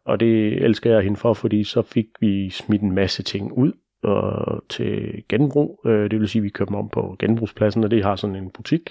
Og 0.04 0.20
det 0.20 0.62
elsker 0.64 0.92
jeg 0.92 1.02
hende 1.02 1.16
for, 1.16 1.34
fordi 1.34 1.64
så 1.64 1.82
fik 1.82 2.06
vi 2.20 2.50
smidt 2.50 2.82
en 2.82 2.92
masse 2.92 3.22
ting 3.22 3.52
ud 3.52 3.72
og 4.02 4.62
til 4.68 5.22
genbrug. 5.28 5.80
Øh, 5.86 6.10
det 6.10 6.20
vil 6.20 6.28
sige, 6.28 6.40
at 6.40 6.44
vi 6.44 6.48
køber 6.48 6.78
om 6.78 6.88
på 6.88 7.16
genbrugspladsen, 7.18 7.84
og 7.84 7.90
det 7.90 8.04
har 8.04 8.16
sådan 8.16 8.36
en 8.36 8.50
butik, 8.50 8.90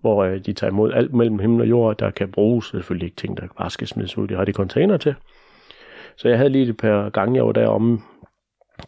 hvor 0.00 0.24
øh, 0.24 0.40
de 0.46 0.52
tager 0.52 0.70
imod 0.70 0.92
alt 0.92 1.14
mellem 1.14 1.38
himmel 1.38 1.60
og 1.60 1.68
jord, 1.68 1.98
der 1.98 2.10
kan 2.10 2.30
bruges. 2.30 2.64
Selvfølgelig 2.64 3.06
ikke 3.06 3.16
ting, 3.16 3.36
der 3.36 3.46
bare 3.58 3.70
skal 3.70 3.86
smides 3.86 4.18
ud. 4.18 4.26
Det 4.26 4.36
har 4.36 4.44
de 4.44 4.52
container 4.52 4.96
til. 4.96 5.14
Så 6.16 6.28
jeg 6.28 6.38
havde 6.38 6.50
lige 6.50 6.68
et 6.68 6.76
par 6.76 7.10
gange, 7.10 7.36
jeg 7.36 7.46
var 7.46 7.52
deromme 7.52 7.98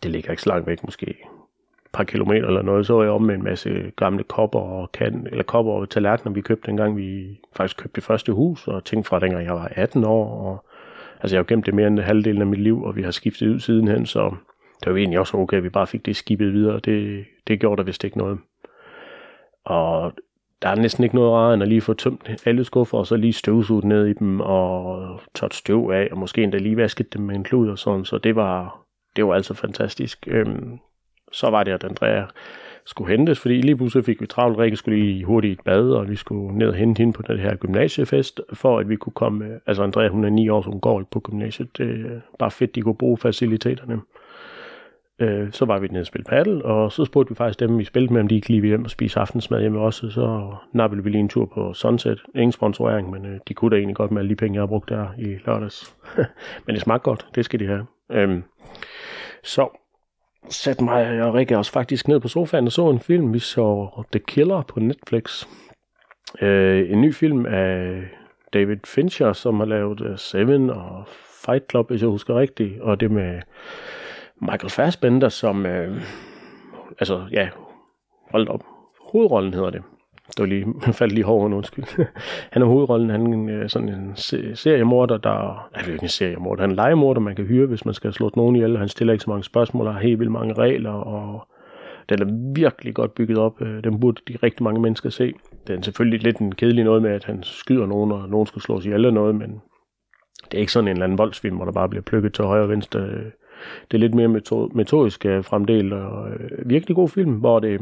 det 0.03 0.11
ligger 0.11 0.31
ikke 0.31 0.43
så 0.43 0.49
langt 0.49 0.67
væk, 0.67 0.85
måske 0.85 1.11
et 1.11 1.93
par 1.93 2.05
kilometer 2.05 2.47
eller 2.47 2.63
noget, 2.63 2.87
så 2.87 2.95
var 2.95 3.03
jeg 3.03 3.13
om 3.13 3.23
med 3.23 3.35
en 3.35 3.45
masse 3.45 3.93
gamle 3.97 4.25
kopper 4.25 4.61
og 4.61 4.93
kan, 4.93 5.27
eller 5.31 5.45
kopper 5.45 5.73
og 5.73 5.91
tallerkener, 5.91 6.33
vi 6.33 6.41
købte 6.41 6.67
dengang. 6.67 6.97
Vi 6.97 7.41
faktisk 7.57 7.77
købte 7.77 7.97
det 7.97 8.05
første 8.05 8.33
hus, 8.33 8.69
og 8.69 8.85
ting 8.85 9.07
fra 9.07 9.21
dengang 9.21 9.45
jeg 9.45 9.55
var 9.55 9.73
18 9.77 10.05
år, 10.05 10.47
og 10.47 10.65
altså 11.21 11.37
jeg 11.37 11.39
har 11.39 11.45
gemt 11.45 11.67
det 11.67 11.75
mere 11.75 11.87
end 11.87 12.01
halvdelen 12.01 12.41
af 12.41 12.47
mit 12.47 12.61
liv, 12.61 12.83
og 12.83 12.97
vi 12.97 13.03
har 13.03 13.11
skiftet 13.11 13.49
ud 13.49 13.59
sidenhen, 13.59 14.07
så 14.07 14.35
det 14.85 14.93
var 14.93 14.99
egentlig 14.99 15.19
også 15.19 15.37
okay, 15.37 15.57
at 15.57 15.65
vi 15.65 15.69
bare 15.69 15.87
fik 15.87 16.07
det 16.07 16.17
skibet 16.17 16.53
videre, 16.53 16.81
det, 16.81 17.25
det 17.47 17.61
gjorde 17.61 17.79
der 17.79 17.87
vist 17.87 18.05
ikke 18.05 18.19
noget. 18.19 18.39
Og 19.65 20.13
der 20.63 20.69
er 20.69 20.75
næsten 20.75 21.05
ikke 21.05 21.17
noget 21.17 21.33
rarere 21.33 21.55
end 21.55 21.63
at 21.63 21.69
lige 21.69 21.81
få 21.81 21.95
tømt 21.95 22.47
alle 22.47 22.65
skuffer, 22.65 22.99
og 22.99 23.07
så 23.07 23.17
lige 23.17 23.33
støvsuget 23.33 23.85
ned 23.85 24.07
i 24.07 24.13
dem, 24.13 24.41
og 24.41 25.21
tørt 25.35 25.55
støv 25.55 25.91
af, 25.91 26.09
og 26.13 26.19
måske 26.19 26.43
endda 26.43 26.59
lige 26.59 26.77
vasket 26.77 27.15
dem 27.15 27.23
med 27.23 27.35
en 27.35 27.45
klud 27.45 27.69
og 27.69 27.79
sådan, 27.79 28.05
så 28.05 28.19
det 28.19 28.37
var, 28.37 28.85
det 29.17 29.27
var 29.27 29.35
altså 29.35 29.55
fantastisk. 29.55 30.29
Øhm, 30.31 30.79
så 31.33 31.51
var 31.51 31.65
det, 31.65 31.73
at 31.73 31.85
Andrea 31.85 32.25
skulle 32.85 33.11
hentes, 33.17 33.41
fordi 33.41 33.61
lige 33.61 33.77
pludselig 33.77 34.05
fik 34.05 34.21
vi 34.21 34.27
travlt. 34.27 34.59
Rikke 34.59 34.77
skulle 34.77 35.01
lige 35.01 35.25
hurtigt 35.25 35.51
i 35.51 35.53
et 35.53 35.65
bad, 35.65 35.91
og 35.91 36.09
vi 36.09 36.17
skulle 36.17 36.59
ned 36.59 36.69
og 36.69 36.75
hente 36.75 36.99
hende 36.99 37.13
på 37.13 37.23
den 37.23 37.39
her 37.39 37.57
gymnasiefest, 37.57 38.41
for 38.53 38.79
at 38.79 38.89
vi 38.89 38.97
kunne 38.97 39.13
komme... 39.13 39.61
Altså 39.67 39.83
Andrea, 39.83 40.09
hun 40.09 40.25
er 40.25 40.31
9 40.31 40.49
år, 40.49 40.63
så 40.63 40.71
hun 40.71 40.81
går 40.81 41.01
ikke 41.01 41.11
på 41.11 41.21
gymnasiet. 41.21 41.79
Det 41.79 41.91
er 41.91 42.21
bare 42.39 42.51
fedt, 42.51 42.75
de 42.75 42.83
kunne 42.83 42.97
bruge 42.97 43.19
faciliteterne. 43.19 44.01
Øh, 45.21 45.53
så 45.53 45.65
var 45.65 45.79
vi 45.79 45.89
nede 45.89 46.01
og 46.01 46.07
spille 46.07 46.25
paddle, 46.25 46.65
og 46.65 46.93
så 46.93 47.05
spurgte 47.05 47.31
vi 47.31 47.35
faktisk 47.35 47.61
dem, 47.61 47.79
vi 47.79 47.85
spillede 47.85 48.13
med, 48.13 48.21
om 48.21 48.29
de 48.29 48.35
ikke 48.35 48.49
lige 48.49 48.61
ville 48.61 48.71
hjem 48.71 48.85
og 48.85 48.91
spise 48.91 49.21
aftensmad 49.21 49.61
hjemme 49.61 49.81
også. 49.81 50.11
Så 50.11 50.55
nappede 50.73 51.05
vi 51.05 51.11
lige 51.11 51.21
en 51.21 51.29
tur 51.29 51.45
på 51.55 51.73
Sunset. 51.73 52.23
Ingen 52.35 52.53
sponsorering, 52.53 53.11
men 53.11 53.27
øh, 53.27 53.41
de 53.49 53.55
kunne 53.55 53.71
da 53.71 53.77
egentlig 53.77 53.97
godt 53.97 54.11
med 54.11 54.21
alle 54.21 54.31
de 54.31 54.37
penge, 54.37 54.55
jeg 54.55 54.63
har 54.63 54.67
brugt 54.67 54.89
der 54.89 55.07
i 55.19 55.37
lørdags. 55.47 55.97
men 56.67 56.75
det 56.75 56.83
smagte 56.83 57.05
godt, 57.05 57.27
det 57.35 57.45
skal 57.45 57.61
de 57.61 57.67
have. 57.67 57.87
Øhm, 58.13 58.43
så 59.45 59.69
satte 60.49 60.85
mig 60.85 61.23
og 61.23 61.35
Rikke 61.35 61.59
os 61.59 61.71
faktisk 61.71 62.09
ned 62.09 62.21
på 62.21 62.29
sofaen 62.29 62.67
og 62.67 62.73
så 62.73 62.91
en 62.91 63.01
film. 63.01 63.33
Vi 63.33 63.39
så 63.39 63.89
The 64.13 64.19
Killer 64.19 64.63
på 64.63 64.81
Netflix. 64.81 65.47
Øh, 66.41 66.91
en 66.91 67.01
ny 67.01 67.15
film 67.15 67.47
af 67.47 68.03
David 68.53 68.77
Fincher, 68.87 69.33
som 69.33 69.61
har 69.61 69.67
lavet 69.67 70.01
uh, 70.01 70.17
Seven 70.17 70.71
og 70.71 71.05
Fight 71.45 71.71
Club, 71.71 71.91
hvis 71.91 72.01
jeg 72.01 72.09
husker 72.09 72.41
rigtigt. 72.41 72.81
Og 72.81 73.01
det 73.01 73.11
med 73.11 73.41
Michael 74.41 74.71
Fassbender 74.71 75.29
som... 75.29 75.67
Øh, 75.67 76.03
altså, 76.99 77.27
ja, 77.33 77.49
hold 78.31 78.49
op. 78.49 78.65
Hovedrollen 79.01 79.55
hedder 79.55 79.71
det. 79.71 79.83
Det 80.37 80.41
var 80.41 80.47
lige, 80.47 80.67
faldt 80.93 81.15
lige 81.15 81.25
hårdt, 81.25 81.55
undskyld. 81.55 81.85
han 82.53 82.63
er 82.63 82.67
hovedrollen, 82.67 83.11
han 83.11 83.49
er 83.49 83.63
øh, 83.63 83.69
sådan 83.69 83.89
en 83.89 84.17
seriemorder, 84.55 85.17
der... 85.17 85.69
er 85.75 85.93
ikke 85.93 86.03
en 86.03 86.09
seriemorder, 86.09 86.63
han 86.63 86.71
er 86.71 86.73
en 86.73 86.77
legemorder, 86.77 87.21
man 87.21 87.37
kan 87.37 87.45
hyre, 87.45 87.67
hvis 87.67 87.85
man 87.85 87.95
skal 87.95 88.13
slå 88.13 88.31
nogen 88.37 88.57
ihjel. 88.57 88.79
Han 88.79 88.89
stiller 88.89 89.13
ikke 89.13 89.25
så 89.25 89.31
mange 89.31 89.45
spørgsmål, 89.45 89.87
og 89.87 89.93
har 89.95 90.01
helt 90.01 90.19
vildt 90.19 90.33
mange 90.33 90.55
regler, 90.55 90.91
og 90.91 91.49
den 92.09 92.23
er 92.23 92.55
virkelig 92.55 92.95
godt 92.95 93.15
bygget 93.15 93.39
op. 93.39 93.63
Øh, 93.63 93.85
den 93.85 94.01
burde 94.01 94.23
de 94.29 94.39
rigtig 94.43 94.65
mange 94.65 94.81
mennesker 94.81 95.11
se. 95.11 95.33
Den 95.67 95.79
er 95.79 95.83
selvfølgelig 95.83 96.23
lidt 96.23 96.39
en 96.39 96.55
kedelig 96.55 96.85
noget 96.85 97.03
med, 97.03 97.11
at 97.11 97.25
han 97.25 97.43
skyder 97.43 97.87
nogen, 97.87 98.13
og 98.13 98.29
nogen 98.29 98.47
skal 98.47 98.63
slås 98.63 98.85
ihjel 98.85 98.95
eller 98.95 99.11
noget, 99.11 99.35
men 99.35 99.61
det 100.45 100.55
er 100.55 100.61
ikke 100.61 100.73
sådan 100.73 100.89
en 100.89 100.93
eller 100.93 101.05
anden 101.05 101.19
voldsfilm, 101.19 101.57
hvor 101.57 101.65
der 101.65 101.73
bare 101.73 101.89
bliver 101.89 102.03
plukket 102.03 102.35
til 102.35 102.45
højre 102.45 102.63
og 102.63 102.69
venstre. 102.69 103.01
Det 103.91 103.95
er 103.95 103.99
lidt 103.99 104.15
mere 104.15 104.29
metodisk 104.75 105.27
øh, 105.27 105.45
fremdelt, 105.45 105.93
og 105.93 106.29
virkelig 106.67 106.97
god 106.97 107.09
film, 107.09 107.33
hvor 107.33 107.61
det, 107.61 107.81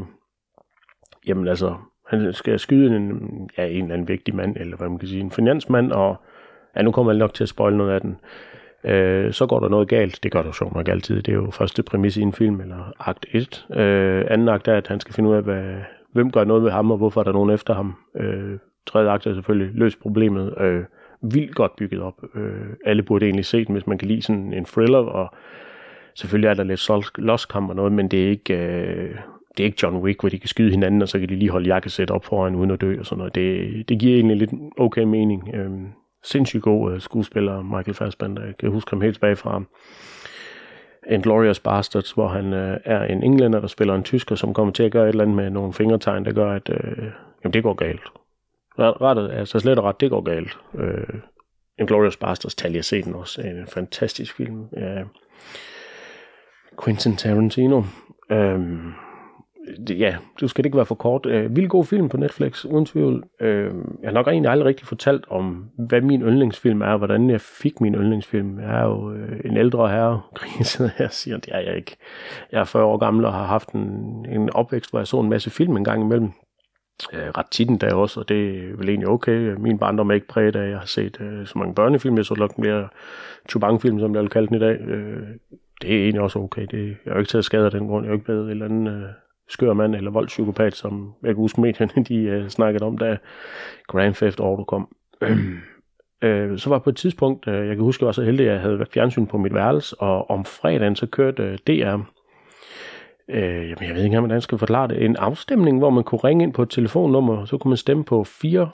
jamen 1.27 1.47
altså, 1.47 1.75
han 2.09 2.33
skal 2.33 2.59
skyde 2.59 2.95
en, 2.95 3.49
ja, 3.57 3.65
en 3.65 3.83
eller 3.83 3.93
anden 3.93 4.07
vigtig 4.07 4.35
mand, 4.35 4.55
eller 4.57 4.77
hvad 4.77 4.89
man 4.89 4.97
kan 4.97 5.07
sige, 5.07 5.21
en 5.21 5.31
finansmand, 5.31 5.91
og 5.91 6.15
ja, 6.75 6.81
nu 6.81 6.91
kommer 6.91 7.13
man 7.13 7.19
nok 7.19 7.33
til 7.33 7.43
at 7.43 7.49
spoil 7.49 7.75
noget 7.75 7.91
af 7.91 8.01
den. 8.01 8.17
Øh, 8.83 9.33
så 9.33 9.45
går 9.45 9.59
der 9.59 9.69
noget 9.69 9.87
galt. 9.87 10.19
Det 10.23 10.31
gør 10.31 10.41
der 10.41 10.51
sjovt 10.51 10.75
nok 10.75 10.87
altid. 10.87 11.21
Det 11.21 11.31
er 11.31 11.35
jo 11.35 11.51
første 11.51 11.83
præmis 11.83 12.17
i 12.17 12.21
en 12.21 12.33
film, 12.33 12.61
eller 12.61 13.09
akt 13.09 13.25
1. 13.31 13.67
Øh, 13.75 14.25
anden 14.29 14.49
akt 14.49 14.67
er, 14.67 14.77
at 14.77 14.87
han 14.87 14.99
skal 14.99 15.13
finde 15.13 15.29
ud 15.29 15.35
af, 15.35 15.43
hvad, 15.43 15.63
hvem 16.13 16.31
gør 16.31 16.43
noget 16.43 16.63
ved 16.63 16.71
ham, 16.71 16.91
og 16.91 16.97
hvorfor 16.97 17.19
er 17.19 17.23
der 17.23 17.31
nogen 17.31 17.49
efter 17.49 17.73
ham. 17.73 17.95
Øh, 18.15 18.59
tredje 18.87 19.09
akt 19.09 19.27
er 19.27 19.33
selvfølgelig 19.33 19.75
løs 19.75 19.95
problemet. 19.95 20.53
Øh, 20.61 20.83
vildt 21.21 21.55
godt 21.55 21.75
bygget 21.75 22.01
op. 22.01 22.23
Øh, 22.35 22.67
alle 22.85 23.03
burde 23.03 23.25
egentlig 23.25 23.45
se 23.45 23.65
den, 23.65 23.73
hvis 23.73 23.87
man 23.87 23.97
kan 23.97 24.07
lide 24.07 24.21
sådan 24.21 24.53
en 24.53 24.65
thriller, 24.65 24.99
og 24.99 25.33
selvfølgelig 26.15 26.47
er 26.47 26.53
der 26.53 26.63
lidt 26.63 27.17
lost 27.17 27.55
og 27.55 27.75
noget, 27.75 27.91
men 27.91 28.07
det 28.07 28.25
er 28.25 28.29
ikke... 28.29 28.57
Øh, 28.57 29.15
det 29.59 29.63
er 29.63 29.67
ikke 29.67 29.79
John 29.83 29.97
Wick, 29.97 30.19
hvor 30.19 30.29
de 30.29 30.39
kan 30.39 30.47
skyde 30.47 30.71
hinanden, 30.71 31.01
og 31.01 31.09
så 31.09 31.19
kan 31.19 31.29
de 31.29 31.35
lige 31.35 31.51
holde 31.51 31.67
jakkesæt 31.67 32.11
op 32.11 32.25
foran 32.25 32.55
uden 32.55 32.71
at 32.71 32.81
dø 32.81 32.99
og 32.99 33.05
sådan 33.05 33.17
noget. 33.17 33.35
Det, 33.35 33.89
det 33.89 33.99
giver 33.99 34.15
egentlig 34.15 34.37
lidt 34.37 34.51
okay 34.77 35.03
mening. 35.03 35.49
Øhm, 35.53 35.87
sindssygt 36.23 36.63
god 36.63 36.93
øh, 36.93 37.01
skuespiller, 37.01 37.61
Michael 37.61 37.93
Fassbender. 37.93 38.45
Jeg 38.45 38.57
kan 38.57 38.69
huske 38.69 38.91
ham 38.91 39.01
helt 39.01 39.15
tilbage 39.15 39.35
fra 39.35 39.63
Glorious 41.23 41.59
Bastards, 41.59 42.11
hvor 42.11 42.27
han 42.27 42.53
øh, 42.53 42.77
er 42.85 43.03
en 43.03 43.23
englænder, 43.23 43.59
der 43.59 43.67
spiller 43.67 43.95
en 43.95 44.03
tysker, 44.03 44.35
som 44.35 44.53
kommer 44.53 44.73
til 44.73 44.83
at 44.83 44.91
gøre 44.91 45.03
et 45.03 45.09
eller 45.09 45.23
andet 45.23 45.35
med 45.35 45.49
nogle 45.49 45.73
fingertegn, 45.73 46.25
der 46.25 46.31
gør, 46.31 46.51
at 46.51 46.69
øh, 46.69 47.03
jamen, 47.43 47.53
det 47.53 47.63
går 47.63 47.73
galt. 47.73 48.03
Rettet, 48.79 49.31
altså 49.31 49.59
slet 49.59 49.79
og 49.79 49.85
ret, 49.85 50.01
det 50.01 50.09
går 50.09 50.21
galt. 50.21 50.57
Øh, 50.75 51.19
uh, 51.81 51.87
Glorious 51.87 52.17
Bastards, 52.17 52.55
tal 52.55 52.73
jeg 52.73 52.85
se 52.85 53.01
den 53.01 53.15
også. 53.15 53.41
En 53.41 53.67
fantastisk 53.67 54.35
film. 54.35 54.65
Ja. 54.77 55.03
Quentin 56.83 57.15
Tarantino. 57.15 57.83
Um, 58.31 58.95
ja, 59.89 60.15
du 60.41 60.47
skal 60.47 60.63
det 60.63 60.67
ikke 60.67 60.77
være 60.77 60.85
for 60.85 60.95
kort. 60.95 61.25
Øh, 61.25 61.55
vild 61.55 61.67
god 61.67 61.85
film 61.85 62.09
på 62.09 62.17
Netflix, 62.17 62.65
uden 62.65 62.85
tvivl. 62.85 63.23
Øh, 63.39 63.73
jeg 64.01 64.07
har 64.07 64.11
nok 64.11 64.27
egentlig 64.27 64.51
aldrig 64.51 64.67
rigtig 64.67 64.87
fortalt 64.87 65.25
om, 65.29 65.69
hvad 65.77 66.01
min 66.01 66.21
yndlingsfilm 66.21 66.81
er, 66.81 66.97
hvordan 66.97 67.29
jeg 67.29 67.41
fik 67.41 67.81
min 67.81 67.95
yndlingsfilm. 67.95 68.59
Jeg 68.59 68.79
er 68.79 68.85
jo 68.85 69.13
øh, 69.13 69.39
en 69.45 69.57
ældre 69.57 69.89
herre, 69.89 70.21
sidder 70.61 70.91
her 70.97 71.05
og 71.05 71.13
siger, 71.13 71.37
det 71.37 71.49
er 71.53 71.59
jeg 71.59 71.75
ikke. 71.75 71.95
Jeg 72.51 72.59
er 72.59 72.63
40 72.63 72.83
år 72.83 72.97
gammel 72.97 73.25
og 73.25 73.33
har 73.33 73.45
haft 73.45 73.69
en, 73.69 74.25
en 74.29 74.49
opvækst, 74.53 74.91
hvor 74.91 74.99
jeg 74.99 75.07
så 75.07 75.19
en 75.19 75.29
masse 75.29 75.49
film 75.49 75.77
en 75.77 75.83
gang 75.83 76.03
imellem. 76.03 76.31
Øh, 77.13 77.29
ret 77.37 77.45
tit 77.51 77.69
endda 77.69 77.93
også, 77.93 78.19
og 78.19 78.29
det 78.29 78.57
er 78.57 78.77
vel 78.77 78.89
egentlig 78.89 79.07
okay. 79.07 79.55
Min 79.57 79.79
barndom 79.79 80.09
er 80.09 80.13
ikke 80.13 80.27
præget 80.27 80.55
af, 80.55 80.63
at 80.63 80.69
jeg 80.69 80.79
har 80.79 80.85
set 80.85 81.21
øh, 81.21 81.47
så 81.47 81.57
mange 81.59 81.75
børnefilm. 81.75 82.17
Jeg 82.17 82.25
så 82.25 82.35
nok 82.35 82.57
mere 82.57 82.87
Chubang-film, 83.49 83.99
som 83.99 84.15
jeg 84.15 84.21
vil 84.21 84.29
kalde 84.29 84.47
den 84.47 84.55
i 84.55 84.59
dag. 84.59 84.81
Øh, 84.81 85.27
det 85.81 85.95
er 85.95 86.03
egentlig 86.03 86.21
også 86.21 86.39
okay. 86.39 86.65
Det, 86.71 86.97
jeg 87.05 87.11
er 87.11 87.13
jo 87.13 87.19
ikke 87.19 87.29
taget 87.29 87.45
skade 87.45 87.65
af 87.65 87.71
den 87.71 87.87
grund. 87.87 88.05
Jeg 88.05 88.09
er 88.09 88.11
jo 88.11 88.15
ikke 88.15 88.25
blevet 88.25 88.45
et 88.45 88.51
eller 88.51 88.65
andet... 88.65 88.93
Øh, 88.93 89.09
skør 89.49 89.73
mand 89.73 89.95
eller 89.95 90.11
voldspsykopat, 90.11 90.75
som 90.75 91.13
jeg 91.23 91.29
kan 91.29 91.41
huske 91.41 91.61
medierne, 91.61 92.03
de 92.09 92.41
uh, 92.41 92.47
snakkede 92.47 92.85
om, 92.85 92.97
da 92.97 93.17
Grand 93.87 94.13
Theft 94.13 94.39
Auto 94.39 94.63
kom. 94.63 94.87
uh, 95.21 96.57
så 96.61 96.65
var 96.69 96.79
på 96.79 96.89
et 96.89 96.95
tidspunkt, 96.95 97.47
uh, 97.47 97.53
jeg 97.53 97.75
kan 97.75 97.79
huske, 97.79 98.03
jeg 98.03 98.05
var 98.05 98.11
så 98.11 98.23
heldig, 98.23 98.45
at 98.45 98.53
jeg 98.53 98.61
havde 98.61 98.85
fjernsyn 98.93 99.25
på 99.25 99.37
mit 99.37 99.53
værelse, 99.53 99.95
og 99.99 100.29
om 100.29 100.45
fredagen 100.45 100.95
så 100.95 101.07
kørte 101.07 101.43
uh, 101.43 101.49
DR, 101.67 101.95
uh, 101.95 103.35
jamen, 103.35 103.67
jeg 103.69 103.75
ved 103.79 103.87
ikke 103.87 104.05
engang, 104.05 104.19
hvordan 104.21 104.35
jeg 104.35 104.43
skal 104.43 104.57
forklare 104.57 104.87
det, 104.87 105.05
en 105.05 105.15
afstemning, 105.15 105.77
hvor 105.77 105.89
man 105.89 106.03
kunne 106.03 106.21
ringe 106.23 106.43
ind 106.43 106.53
på 106.53 106.61
et 106.61 106.69
telefonnummer, 106.69 107.45
så 107.45 107.57
kunne 107.57 107.69
man 107.69 107.77
stemme 107.77 108.03
på 108.03 108.23
fire, 108.23 108.69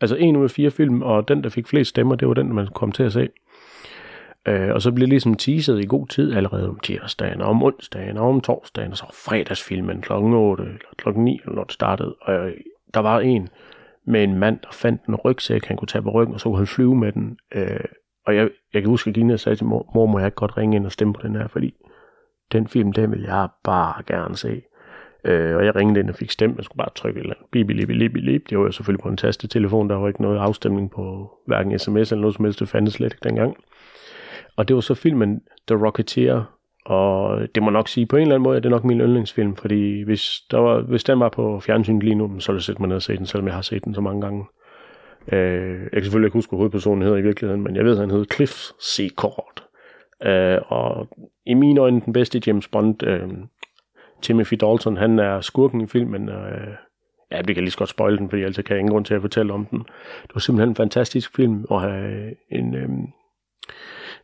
altså 0.00 0.16
en 0.16 0.36
ud 0.36 0.44
af 0.44 0.50
fire 0.50 0.70
film, 0.70 1.02
og 1.02 1.28
den, 1.28 1.44
der 1.44 1.50
fik 1.50 1.66
flest 1.66 1.90
stemmer, 1.90 2.14
det 2.14 2.28
var 2.28 2.34
den, 2.34 2.54
man 2.54 2.66
kom 2.74 2.92
til 2.92 3.02
at 3.02 3.12
se. 3.12 3.28
Øh, 4.46 4.74
og 4.74 4.82
så 4.82 4.92
blev 4.92 5.08
ligesom 5.08 5.34
teaset 5.34 5.84
i 5.84 5.86
god 5.86 6.06
tid 6.06 6.34
allerede 6.34 6.68
om 6.68 6.78
tirsdagen, 6.80 7.40
og 7.40 7.48
om 7.48 7.62
onsdagen, 7.62 8.16
og 8.16 8.28
om 8.28 8.40
torsdagen, 8.40 8.90
og 8.90 8.96
så 8.96 9.06
fredagsfilmen 9.26 10.02
klokken 10.02 10.34
8 10.34 10.62
eller 10.62 10.78
klokken 10.96 11.24
9, 11.24 11.40
eller 11.42 11.54
når 11.54 11.64
det 11.64 11.72
startede. 11.72 12.14
Og 12.20 12.34
øh, 12.34 12.56
der 12.94 13.00
var 13.00 13.20
en 13.20 13.48
med 14.06 14.24
en 14.24 14.38
mand, 14.38 14.58
der 14.62 14.68
fandt 14.72 15.04
en 15.04 15.14
rygsæk, 15.14 15.64
han 15.64 15.76
kunne 15.76 15.88
tage 15.88 16.02
på 16.02 16.10
ryggen, 16.10 16.34
og 16.34 16.40
så 16.40 16.48
kunne 16.48 16.56
han 16.56 16.66
flyve 16.66 16.96
med 16.96 17.12
den. 17.12 17.38
Øh, 17.54 17.80
og 18.26 18.36
jeg, 18.36 18.50
jeg 18.74 18.82
kan 18.82 18.88
huske, 18.88 19.08
at 19.08 19.14
Gina 19.14 19.36
sagde 19.36 19.56
til 19.56 19.66
mor, 19.66 19.90
mor, 19.94 20.06
må 20.06 20.18
jeg 20.18 20.26
ikke 20.26 20.34
godt 20.34 20.56
ringe 20.56 20.76
ind 20.76 20.86
og 20.86 20.92
stemme 20.92 21.14
på 21.14 21.20
den 21.22 21.36
her, 21.36 21.48
fordi 21.48 21.74
den 22.52 22.68
film, 22.68 22.92
den 22.92 23.10
vil 23.10 23.22
jeg 23.22 23.48
bare 23.64 24.02
gerne 24.06 24.36
se. 24.36 24.62
Øh, 25.24 25.56
og 25.56 25.64
jeg 25.64 25.76
ringede 25.76 26.00
ind 26.00 26.10
og 26.10 26.16
fik 26.16 26.30
stemt, 26.30 26.56
jeg 26.56 26.64
skulle 26.64 26.78
bare 26.78 26.94
trykke 26.94 27.20
et 27.20 27.22
eller 27.22 27.34
andet, 27.34 27.50
bip, 27.52 27.66
bip, 27.66 27.88
bip, 27.88 28.12
bip. 28.12 28.50
Det 28.50 28.58
var 28.58 28.64
jo 28.64 28.72
selvfølgelig 28.72 29.02
på 29.02 29.08
en 29.08 29.16
tastetelefon, 29.16 29.90
der 29.90 29.96
var 29.96 30.08
ikke 30.08 30.22
noget 30.22 30.38
afstemning 30.38 30.90
på 30.90 31.30
hverken 31.46 31.78
sms 31.78 32.12
eller 32.12 32.20
noget 32.20 32.36
som 32.36 32.44
helst, 32.44 32.60
det 32.60 32.68
fandtes 32.68 32.94
slet 32.94 33.12
ikke 33.12 33.28
dengang. 33.28 33.56
Og 34.56 34.68
det 34.68 34.74
var 34.74 34.80
så 34.80 34.94
filmen 34.94 35.42
The 35.68 35.76
Rocketeer, 35.86 36.42
og 36.84 37.40
det 37.54 37.62
må 37.62 37.70
nok 37.70 37.88
sige, 37.88 38.06
på 38.06 38.16
en 38.16 38.22
eller 38.22 38.34
anden 38.34 38.42
måde, 38.42 38.56
at 38.56 38.62
det 38.62 38.68
er 38.68 38.74
nok 38.74 38.84
min 38.84 39.00
yndlingsfilm, 39.00 39.56
fordi 39.56 40.02
hvis, 40.02 40.40
der 40.50 40.58
var, 40.58 40.80
hvis 40.80 41.04
den 41.04 41.20
var 41.20 41.28
på 41.28 41.60
fjernsynet 41.60 42.02
lige 42.02 42.14
nu, 42.14 42.40
så 42.40 42.52
ville 42.52 42.58
jeg 42.58 42.62
sætte 42.62 42.82
mig 42.82 42.88
ned 42.88 42.96
og 42.96 43.02
se 43.02 43.16
den, 43.16 43.26
selvom 43.26 43.46
jeg 43.46 43.54
har 43.54 43.62
set 43.62 43.84
den 43.84 43.94
så 43.94 44.00
mange 44.00 44.20
gange. 44.20 44.44
Øh, 45.32 45.80
jeg 45.82 45.90
kan 45.92 46.02
selvfølgelig 46.02 46.26
ikke 46.26 46.36
huske, 46.36 46.50
hvad 46.50 46.58
hovedpersonen 46.58 47.02
hedder 47.02 47.16
i 47.16 47.22
virkeligheden, 47.22 47.62
men 47.62 47.76
jeg 47.76 47.84
ved, 47.84 47.92
at 47.92 47.98
han 47.98 48.10
hedder 48.10 48.34
Cliff 48.34 48.52
Secord. 48.80 49.64
Øh, 50.22 50.58
og 50.66 51.08
i 51.46 51.54
mine 51.54 51.80
øjne 51.80 52.00
den 52.00 52.12
bedste 52.12 52.42
James 52.46 52.68
Bond, 52.68 53.02
øh, 53.02 53.28
Timothy 54.22 54.54
Dalton, 54.54 54.96
han 54.96 55.18
er 55.18 55.40
skurken 55.40 55.80
i 55.80 55.86
filmen, 55.86 56.28
øh, 56.28 56.74
ja, 57.32 57.40
vi 57.46 57.54
kan 57.54 57.62
lige 57.62 57.70
så 57.70 57.78
godt 57.78 57.88
spoil 57.88 58.18
den, 58.18 58.30
fordi 58.30 58.42
ellers 58.42 58.56
kan 58.56 58.64
jeg 58.70 58.78
ingen 58.78 58.92
grund 58.92 59.04
til 59.04 59.14
at 59.14 59.20
fortælle 59.20 59.52
om 59.52 59.66
den. 59.66 59.78
Det 60.22 60.34
var 60.34 60.38
simpelthen 60.38 60.68
en 60.68 60.76
fantastisk 60.76 61.36
film, 61.36 61.64
og 61.70 61.80
have 61.80 62.34
en, 62.50 62.74
øh, 62.74 62.88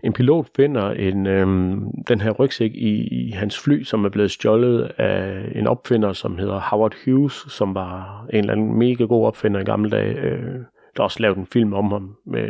en 0.02 0.12
pilot 0.12 0.46
finder 0.56 0.90
en, 0.90 1.26
øhm, 1.26 1.90
den 2.08 2.20
her 2.20 2.30
rygsæk 2.30 2.70
i, 2.74 3.08
i 3.26 3.30
hans 3.30 3.60
fly, 3.60 3.82
som 3.82 4.04
er 4.04 4.08
blevet 4.08 4.30
stjålet 4.30 4.92
af 4.98 5.44
en 5.54 5.66
opfinder, 5.66 6.12
som 6.12 6.38
hedder 6.38 6.60
Howard 6.60 6.94
Hughes, 7.04 7.32
som 7.32 7.74
var 7.74 8.26
en 8.32 8.38
eller 8.38 8.52
anden 8.52 8.78
mega 8.78 9.04
god 9.04 9.26
opfinder 9.26 9.60
i 9.60 9.64
gamle 9.64 9.90
dage. 9.90 10.14
Øh, 10.14 10.54
der 10.96 11.00
er 11.00 11.04
også 11.04 11.20
lavet 11.20 11.36
en 11.36 11.46
film 11.46 11.72
om 11.74 11.92
ham 11.92 12.16
med 12.26 12.48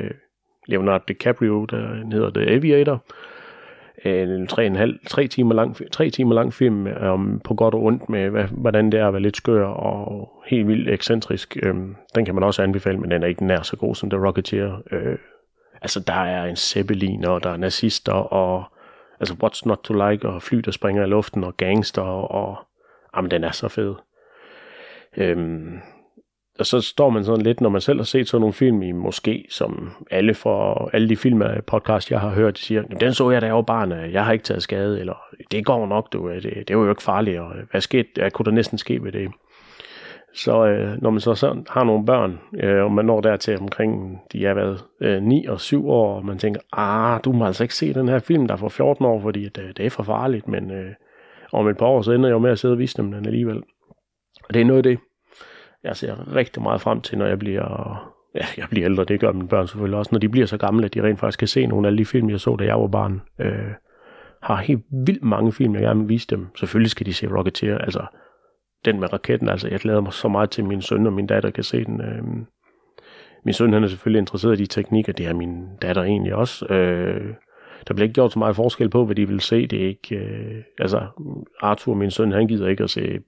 Leonardo 0.66 1.04
DiCaprio, 1.08 1.64
der 1.64 2.10
hedder 2.12 2.30
The 2.30 2.50
Aviator. 2.50 3.04
En 4.04 4.46
tre, 4.46 4.66
en 4.66 4.76
halv, 4.76 4.98
tre, 5.06 5.26
timer 5.26 5.54
lang, 5.54 5.76
tre 5.92 6.10
timer 6.10 6.34
lang 6.34 6.54
film 6.54 6.86
om 7.00 7.40
på 7.44 7.54
godt 7.54 7.74
og 7.74 7.82
ondt 7.82 8.08
med, 8.08 8.30
hvad, 8.30 8.44
hvordan 8.44 8.92
det 8.92 9.00
er 9.00 9.06
at 9.06 9.12
være 9.12 9.22
lidt 9.22 9.36
skør 9.36 9.66
og 9.66 10.30
helt 10.46 10.68
vildt 10.68 10.88
ekscentrisk. 10.88 11.56
Øhm, 11.62 11.96
den 12.14 12.24
kan 12.24 12.34
man 12.34 12.44
også 12.44 12.62
anbefale, 12.62 12.98
men 12.98 13.10
den 13.10 13.22
er 13.22 13.26
ikke 13.26 13.46
nær 13.46 13.62
så 13.62 13.76
god 13.76 13.94
som 13.94 14.10
The 14.10 14.26
Rocketeer. 14.26 14.82
Øh, 14.92 15.18
Altså, 15.82 16.00
der 16.00 16.12
er 16.12 16.44
en 16.44 16.56
Zeppelin, 16.56 17.24
og 17.24 17.42
der 17.42 17.50
er 17.50 17.56
nazister, 17.56 18.12
og 18.12 18.64
altså, 19.20 19.34
what's 19.44 19.68
not 19.68 19.78
to 19.78 19.94
like, 19.94 20.28
og 20.28 20.42
fly, 20.42 20.58
der 20.58 20.70
springer 20.70 21.04
i 21.04 21.08
luften, 21.08 21.44
og 21.44 21.56
gangster, 21.56 22.02
og 22.02 22.56
jamen, 23.16 23.30
den 23.30 23.44
er 23.44 23.52
så 23.52 23.68
fed. 23.68 23.94
Øhm, 25.16 25.80
og 26.58 26.66
så 26.66 26.80
står 26.80 27.10
man 27.10 27.24
sådan 27.24 27.44
lidt, 27.44 27.60
når 27.60 27.68
man 27.68 27.80
selv 27.80 27.98
har 27.98 28.04
set 28.04 28.28
sådan 28.28 28.40
nogle 28.40 28.52
film 28.52 28.82
i 28.82 28.92
måske, 28.92 29.46
som 29.50 29.90
alle 30.10 30.34
for 30.34 30.90
alle 30.92 31.08
de 31.08 31.16
film 31.16 31.42
af 31.42 31.64
podcast, 31.64 32.10
jeg 32.10 32.20
har 32.20 32.30
hørt, 32.30 32.58
siger, 32.58 32.82
den 32.82 33.14
så 33.14 33.30
jeg 33.30 33.40
da 33.40 33.46
jeg 33.46 33.54
var 33.54 33.62
barn, 33.62 33.92
øh, 33.92 34.12
jeg 34.12 34.24
har 34.24 34.32
ikke 34.32 34.44
taget 34.44 34.62
skade, 34.62 35.00
eller 35.00 35.14
det 35.50 35.64
går 35.64 35.86
nok, 35.86 36.12
du, 36.12 36.28
øh, 36.28 36.42
det, 36.42 36.68
det 36.68 36.76
var 36.76 36.84
jo 36.84 36.90
ikke 36.90 37.02
farligt, 37.02 37.40
og 37.40 37.56
øh, 37.56 37.64
hvad, 37.70 37.80
skete, 37.80 38.08
hvad 38.16 38.30
kunne 38.30 38.44
der 38.44 38.50
næsten 38.50 38.78
ske 38.78 39.04
ved 39.04 39.12
det? 39.12 39.30
Så 40.34 40.66
øh, 40.66 41.02
når 41.02 41.10
man 41.10 41.20
så, 41.20 41.34
så 41.34 41.62
har 41.68 41.84
nogle 41.84 42.06
børn, 42.06 42.40
øh, 42.62 42.84
og 42.84 42.92
man 42.92 43.04
når 43.04 43.20
dertil 43.20 43.58
omkring, 43.58 44.20
de 44.32 44.46
er 44.46 44.54
været 44.54 44.84
øh, 45.00 45.22
9 45.22 45.46
og 45.46 45.60
7 45.60 45.88
år, 45.90 46.16
og 46.16 46.24
man 46.24 46.38
tænker, 46.38 46.60
ah, 46.72 47.20
du 47.24 47.32
må 47.32 47.46
altså 47.46 47.64
ikke 47.64 47.74
se 47.74 47.94
den 47.94 48.08
her 48.08 48.18
film, 48.18 48.46
der 48.46 48.54
er 48.54 48.58
for 48.58 48.68
14 48.68 49.06
år, 49.06 49.20
fordi 49.20 49.48
det, 49.48 49.62
øh, 49.62 49.68
det 49.76 49.86
er 49.86 49.90
for 49.90 50.02
farligt, 50.02 50.48
men 50.48 50.70
øh, 50.70 50.92
om 51.52 51.68
et 51.68 51.76
par 51.76 51.86
år, 51.86 52.02
så 52.02 52.12
ender 52.12 52.28
jeg 52.28 52.34
jo 52.34 52.38
med 52.38 52.50
at 52.50 52.58
sidde 52.58 52.72
og 52.72 52.78
vise 52.78 52.96
dem 52.96 53.12
den 53.12 53.26
alligevel. 53.26 53.62
Og 54.48 54.54
det 54.54 54.60
er 54.60 54.64
noget 54.64 54.78
af 54.78 54.82
det, 54.82 54.98
jeg 55.84 55.96
ser 55.96 56.34
rigtig 56.34 56.62
meget 56.62 56.80
frem 56.80 57.00
til, 57.00 57.18
når 57.18 57.26
jeg 57.26 57.38
bliver, 57.38 57.96
ja, 58.40 58.44
jeg 58.56 58.66
bliver 58.70 58.84
ældre, 58.84 59.04
det 59.04 59.20
gør 59.20 59.32
mine 59.32 59.48
børn 59.48 59.66
selvfølgelig 59.66 59.98
også, 59.98 60.08
når 60.12 60.18
de 60.18 60.28
bliver 60.28 60.46
så 60.46 60.56
gamle, 60.56 60.84
at 60.84 60.94
de 60.94 61.02
rent 61.02 61.20
faktisk 61.20 61.38
kan 61.38 61.48
se 61.48 61.66
nogle 61.66 61.88
af 61.88 61.96
de 61.96 62.04
film, 62.04 62.30
jeg 62.30 62.40
så, 62.40 62.56
da 62.56 62.64
jeg 62.64 62.80
var 62.80 62.88
barn. 62.88 63.22
Øh, 63.40 63.72
har 64.42 64.56
helt 64.56 64.82
vildt 65.06 65.22
mange 65.22 65.52
film, 65.52 65.74
jeg 65.74 65.82
gerne 65.82 66.00
vil 66.00 66.08
vise 66.08 66.26
dem. 66.26 66.46
Selvfølgelig 66.56 66.90
skal 66.90 67.06
de 67.06 67.14
se 67.14 67.26
Rocketeer, 67.26 67.78
altså 67.78 68.06
den 68.84 69.00
med 69.00 69.12
raketten, 69.12 69.48
altså 69.48 69.68
jeg 69.68 69.80
glæder 69.80 70.00
mig 70.00 70.12
så 70.12 70.28
meget 70.28 70.50
til, 70.50 70.62
at 70.62 70.68
min 70.68 70.82
søn 70.82 71.06
og 71.06 71.12
min 71.12 71.26
datter 71.26 71.50
kan 71.50 71.64
se 71.64 71.84
den. 71.84 72.00
Øh, 72.00 72.22
min 73.44 73.54
søn 73.54 73.72
han 73.72 73.84
er 73.84 73.88
selvfølgelig 73.88 74.18
interesseret 74.18 74.60
i 74.60 74.62
de 74.62 74.66
teknikker, 74.66 75.12
det 75.12 75.26
er 75.26 75.34
min 75.34 75.66
datter 75.82 76.02
egentlig 76.02 76.34
også. 76.34 76.66
Øh, 76.66 77.34
der 77.88 77.94
bliver 77.94 78.04
ikke 78.04 78.14
gjort 78.14 78.32
så 78.32 78.38
meget 78.38 78.56
forskel 78.56 78.88
på, 78.88 79.04
hvad 79.04 79.16
de 79.16 79.28
vil 79.28 79.40
se. 79.40 79.66
Det 79.66 79.82
er 79.82 79.86
ikke, 79.86 80.16
øh, 80.16 80.62
altså 80.78 81.06
Arthur, 81.60 81.94
min 81.94 82.10
søn, 82.10 82.32
han 82.32 82.48
gider 82.48 82.68
ikke 82.68 82.84
at 82.84 82.90
se 82.90 83.20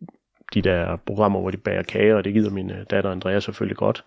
de 0.54 0.62
der 0.62 0.96
programmer, 0.96 1.40
hvor 1.40 1.50
de 1.50 1.56
bager 1.56 1.82
kager, 1.82 2.14
og 2.14 2.24
det 2.24 2.34
gider 2.34 2.50
min 2.50 2.70
øh, 2.70 2.84
datter 2.90 3.10
Andrea 3.10 3.40
selvfølgelig 3.40 3.76
godt. 3.76 4.04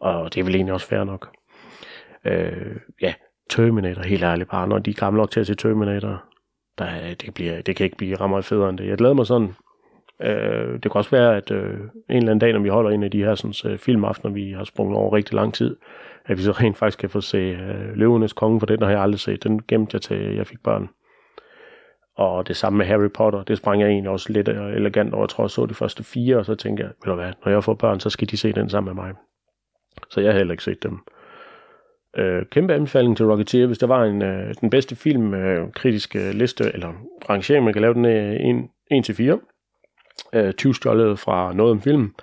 Og 0.00 0.34
det 0.34 0.40
er 0.40 0.44
vel 0.44 0.54
egentlig 0.54 0.74
også 0.74 0.86
fair 0.86 1.04
nok. 1.04 1.30
Øh, 2.24 2.76
ja, 3.02 3.14
Terminator, 3.50 4.02
helt 4.02 4.22
ærligt 4.22 4.50
bare, 4.50 4.68
når 4.68 4.78
de 4.78 4.90
er 4.90 4.94
gamle 4.94 5.18
nok 5.18 5.30
til 5.30 5.40
at 5.40 5.46
se 5.46 5.54
Terminator, 5.54 6.24
der, 6.78 7.14
det, 7.14 7.34
bliver, 7.34 7.62
det 7.62 7.76
kan 7.76 7.84
ikke 7.84 7.96
blive 7.96 8.16
rammer 8.16 8.40
federe 8.40 8.68
end 8.68 8.78
det. 8.78 8.86
Jeg 8.86 8.98
glæder 8.98 9.14
mig 9.14 9.26
sådan 9.26 9.54
Øh, 10.22 10.72
det 10.72 10.82
kan 10.82 10.94
også 10.94 11.10
være, 11.10 11.36
at 11.36 11.50
øh, 11.50 11.74
en 12.10 12.16
eller 12.16 12.30
anden 12.30 12.38
dag, 12.38 12.52
når 12.52 12.60
vi 12.60 12.68
holder 12.68 12.90
en 12.90 13.02
af 13.02 13.10
de 13.10 13.24
her 13.24 13.34
sådan, 13.34 13.72
øh, 13.72 13.78
filmaftener, 13.78 14.32
vi 14.32 14.52
har 14.52 14.64
sprunget 14.64 14.96
over 14.96 15.16
rigtig 15.16 15.34
lang 15.34 15.54
tid, 15.54 15.76
at 16.26 16.38
vi 16.38 16.42
så 16.42 16.52
rent 16.52 16.76
faktisk 16.76 16.98
kan 16.98 17.10
få 17.10 17.20
se 17.20 17.38
øh, 17.38 17.94
Løvenes 17.94 18.32
Konge, 18.32 18.60
for 18.60 18.66
den 18.66 18.82
har 18.82 18.90
jeg 18.90 19.00
aldrig 19.00 19.20
set. 19.20 19.44
Den 19.44 19.62
gemte 19.68 19.94
jeg 19.94 20.02
til, 20.02 20.34
jeg 20.36 20.46
fik 20.46 20.62
børn. 20.64 20.88
Og 22.16 22.48
det 22.48 22.56
samme 22.56 22.76
med 22.76 22.86
Harry 22.86 23.10
Potter, 23.14 23.42
det 23.42 23.58
sprang 23.58 23.80
jeg 23.80 23.88
egentlig 23.88 24.10
også 24.10 24.32
lidt 24.32 24.48
øh, 24.48 24.72
elegant 24.72 25.14
over. 25.14 25.22
Jeg 25.22 25.28
tror, 25.28 25.44
jeg 25.44 25.50
så 25.50 25.66
de 25.66 25.74
første 25.74 26.04
fire, 26.04 26.36
og 26.36 26.44
så 26.44 26.54
tænkte 26.54 26.82
jeg, 26.82 26.90
ved 27.04 27.12
du 27.12 27.14
hvad, 27.14 27.32
når 27.44 27.52
jeg 27.52 27.64
får 27.64 27.74
børn, 27.74 28.00
så 28.00 28.10
skal 28.10 28.30
de 28.30 28.36
se 28.36 28.52
den 28.52 28.68
sammen 28.68 28.94
med 28.94 29.04
mig. 29.04 29.14
Så 30.10 30.20
jeg 30.20 30.32
har 30.32 30.38
heller 30.38 30.52
ikke 30.52 30.64
set 30.64 30.82
dem. 30.82 30.98
Øh, 32.16 32.46
kæmpe 32.46 32.74
anbefaling 32.74 33.16
til 33.16 33.26
Rocketeer, 33.26 33.66
hvis 33.66 33.78
der 33.78 33.86
var 33.86 34.04
en, 34.04 34.22
øh, 34.22 34.54
den 34.60 34.70
bedste 34.70 34.96
film 34.96 35.34
øh, 35.34 35.72
kritiske 35.72 36.28
øh, 36.28 36.34
liste, 36.34 36.64
eller 36.74 36.92
rangering, 37.30 37.64
man 37.64 37.72
kan 37.72 37.82
lave 37.82 37.94
den 37.94 38.04
øh, 38.04 38.64
1-4. 38.92 39.57
Øh, 40.32 40.52
tyvstjålet 40.52 41.18
fra 41.18 41.52
noget 41.52 41.70
om 41.70 41.82
film. 41.82 42.14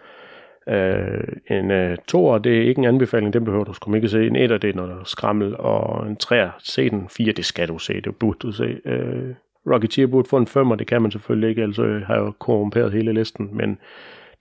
Øh, 0.70 1.24
en 1.50 1.72
øh, 1.72 1.98
toer, 2.08 2.38
det 2.38 2.58
er 2.58 2.68
ikke 2.68 2.80
en 2.80 2.86
anbefaling, 2.86 3.34
den 3.34 3.46
behøver 3.46 3.64
du 3.64 3.74
sgu 3.74 3.94
ikke 3.94 4.10
se. 4.10 4.28
En 4.28 4.36
etter, 4.36 4.58
det 4.58 4.70
er 4.70 4.74
noget 4.74 5.08
skrammel, 5.08 5.58
og 5.58 6.08
en 6.08 6.16
træer, 6.16 6.50
se 6.60 6.90
den. 6.90 7.10
Fire, 7.10 7.32
det 7.32 7.46
skal 7.46 7.68
du 7.68 7.78
se, 7.78 8.02
det 8.02 8.16
burde 8.16 8.40
du 8.42 8.52
se. 8.52 8.80
Øh, 8.86 9.34
Rocketeer 9.68 10.08
burde 10.08 10.30
få 10.30 10.38
en 10.38 10.48
femmer, 10.48 10.76
det 10.76 10.88
kan 10.88 11.02
man 11.02 11.12
selvfølgelig 11.12 11.50
ikke, 11.50 11.62
altså 11.62 12.02
har 12.08 12.14
jeg 12.16 12.22
jo 12.22 12.34
korrumperet 12.40 12.92
hele 12.92 13.14
listen, 13.14 13.50
men 13.52 13.80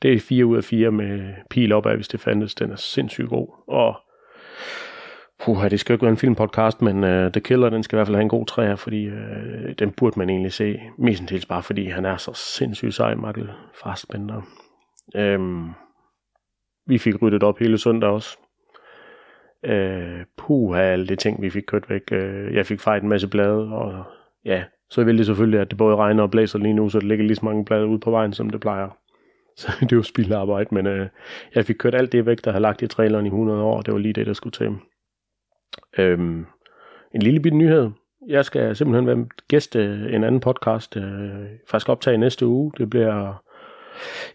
det 0.03 0.13
er 0.13 0.21
4 0.21 0.47
ud 0.47 0.57
af 0.57 0.65
4 0.65 0.91
med 0.91 1.35
pil 1.51 1.73
opad, 1.73 1.97
hvis 1.97 2.09
det 2.09 2.21
fandtes. 2.21 2.55
Den 2.55 2.71
er 2.71 2.77
sindssygt 2.77 3.29
god. 3.29 3.49
Og 3.67 3.97
puha, 5.45 5.69
det 5.69 5.81
skal 5.81 5.93
jo 5.93 5.95
ikke 5.95 6.03
være 6.03 6.11
en 6.11 6.17
filmpodcast, 6.17 6.83
men 6.83 7.05
uh, 7.05 7.33
The 7.33 7.41
Killer, 7.41 7.71
den 7.71 7.83
skal 7.83 7.97
i 7.97 7.99
hvert 7.99 8.07
fald 8.07 8.17
have 8.17 8.23
en 8.23 8.29
god 8.29 8.47
træer, 8.47 8.77
fordi 8.77 9.09
uh, 9.09 9.15
den 9.79 9.91
burde 9.91 10.19
man 10.19 10.31
egentlig 10.31 10.53
se. 10.53 10.81
Mestendels 10.99 11.47
bare 11.47 11.63
fordi 11.63 11.87
han 11.87 12.05
er 12.05 12.17
så 12.17 12.33
sindssygt 12.35 12.95
sej, 12.95 13.15
Michael 13.15 13.51
Fassbender. 13.83 14.43
Um, 15.19 15.75
vi 16.87 16.99
fik 16.99 17.23
ryddet 17.23 17.43
op 17.43 17.59
hele 17.59 17.79
søndag 17.79 18.11
også. 18.11 18.39
Uh, 19.69 20.25
puha, 20.37 20.81
alle 20.81 21.07
de 21.07 21.17
ting, 21.17 21.43
vi 21.43 21.51
fik 21.51 21.63
kørt 21.67 21.91
væk. 21.91 22.03
Uh, 22.13 22.55
jeg 22.55 22.67
fik 22.67 22.81
fejret 22.81 23.03
en 23.03 23.09
masse 23.09 23.29
blade, 23.29 23.73
og 23.73 24.05
ja, 24.45 24.65
så 24.91 25.05
vil 25.05 25.19
det 25.19 25.27
selvfølgelig, 25.27 25.61
at 25.61 25.71
det 25.71 25.79
både 25.79 25.97
regner 25.97 26.23
og 26.23 26.31
blæser 26.31 26.59
lige 26.59 26.75
nu, 26.75 26.89
så 26.89 26.99
det 26.99 27.09
ligger 27.09 27.25
lige 27.25 27.37
så 27.37 27.45
mange 27.45 27.65
blade 27.65 27.87
ud 27.87 27.99
på 27.99 28.11
vejen, 28.11 28.33
som 28.33 28.51
det 28.51 28.61
plejer. 28.61 28.89
Så 29.57 29.73
det 29.81 29.93
er 29.93 29.97
jo 29.97 30.03
spildarbejde, 30.03 30.75
men 30.75 30.87
øh, 30.87 31.09
jeg 31.55 31.65
fik 31.65 31.77
kørt 31.77 31.95
alt 31.95 32.13
det 32.13 32.27
væk, 32.27 32.45
der 32.45 32.53
har 32.53 32.59
lagt 32.59 32.83
i 32.83 32.87
traileren 32.87 33.27
i 33.27 33.29
100 33.29 33.63
år. 33.63 33.83
Det 33.83 33.93
var 33.93 34.01
lige 34.01 34.13
det, 34.13 34.27
der 34.27 34.33
skulle 34.33 34.53
til. 34.53 34.79
Øhm, 35.99 36.47
en 37.15 37.23
lille 37.23 37.41
bitte 37.41 37.59
nyhed. 37.59 37.91
Jeg 38.29 38.45
skal 38.45 38.77
simpelthen 38.77 39.07
være 39.07 39.27
gæst 39.49 39.77
øh, 39.77 40.15
en 40.15 40.25
anden 40.25 40.41
podcast, 40.41 40.97
øh, 40.97 41.31
faktisk 41.69 41.89
optage 41.89 42.19
næste 42.19 42.47
uge. 42.47 42.73
Det 42.79 42.91
bliver 42.91 43.45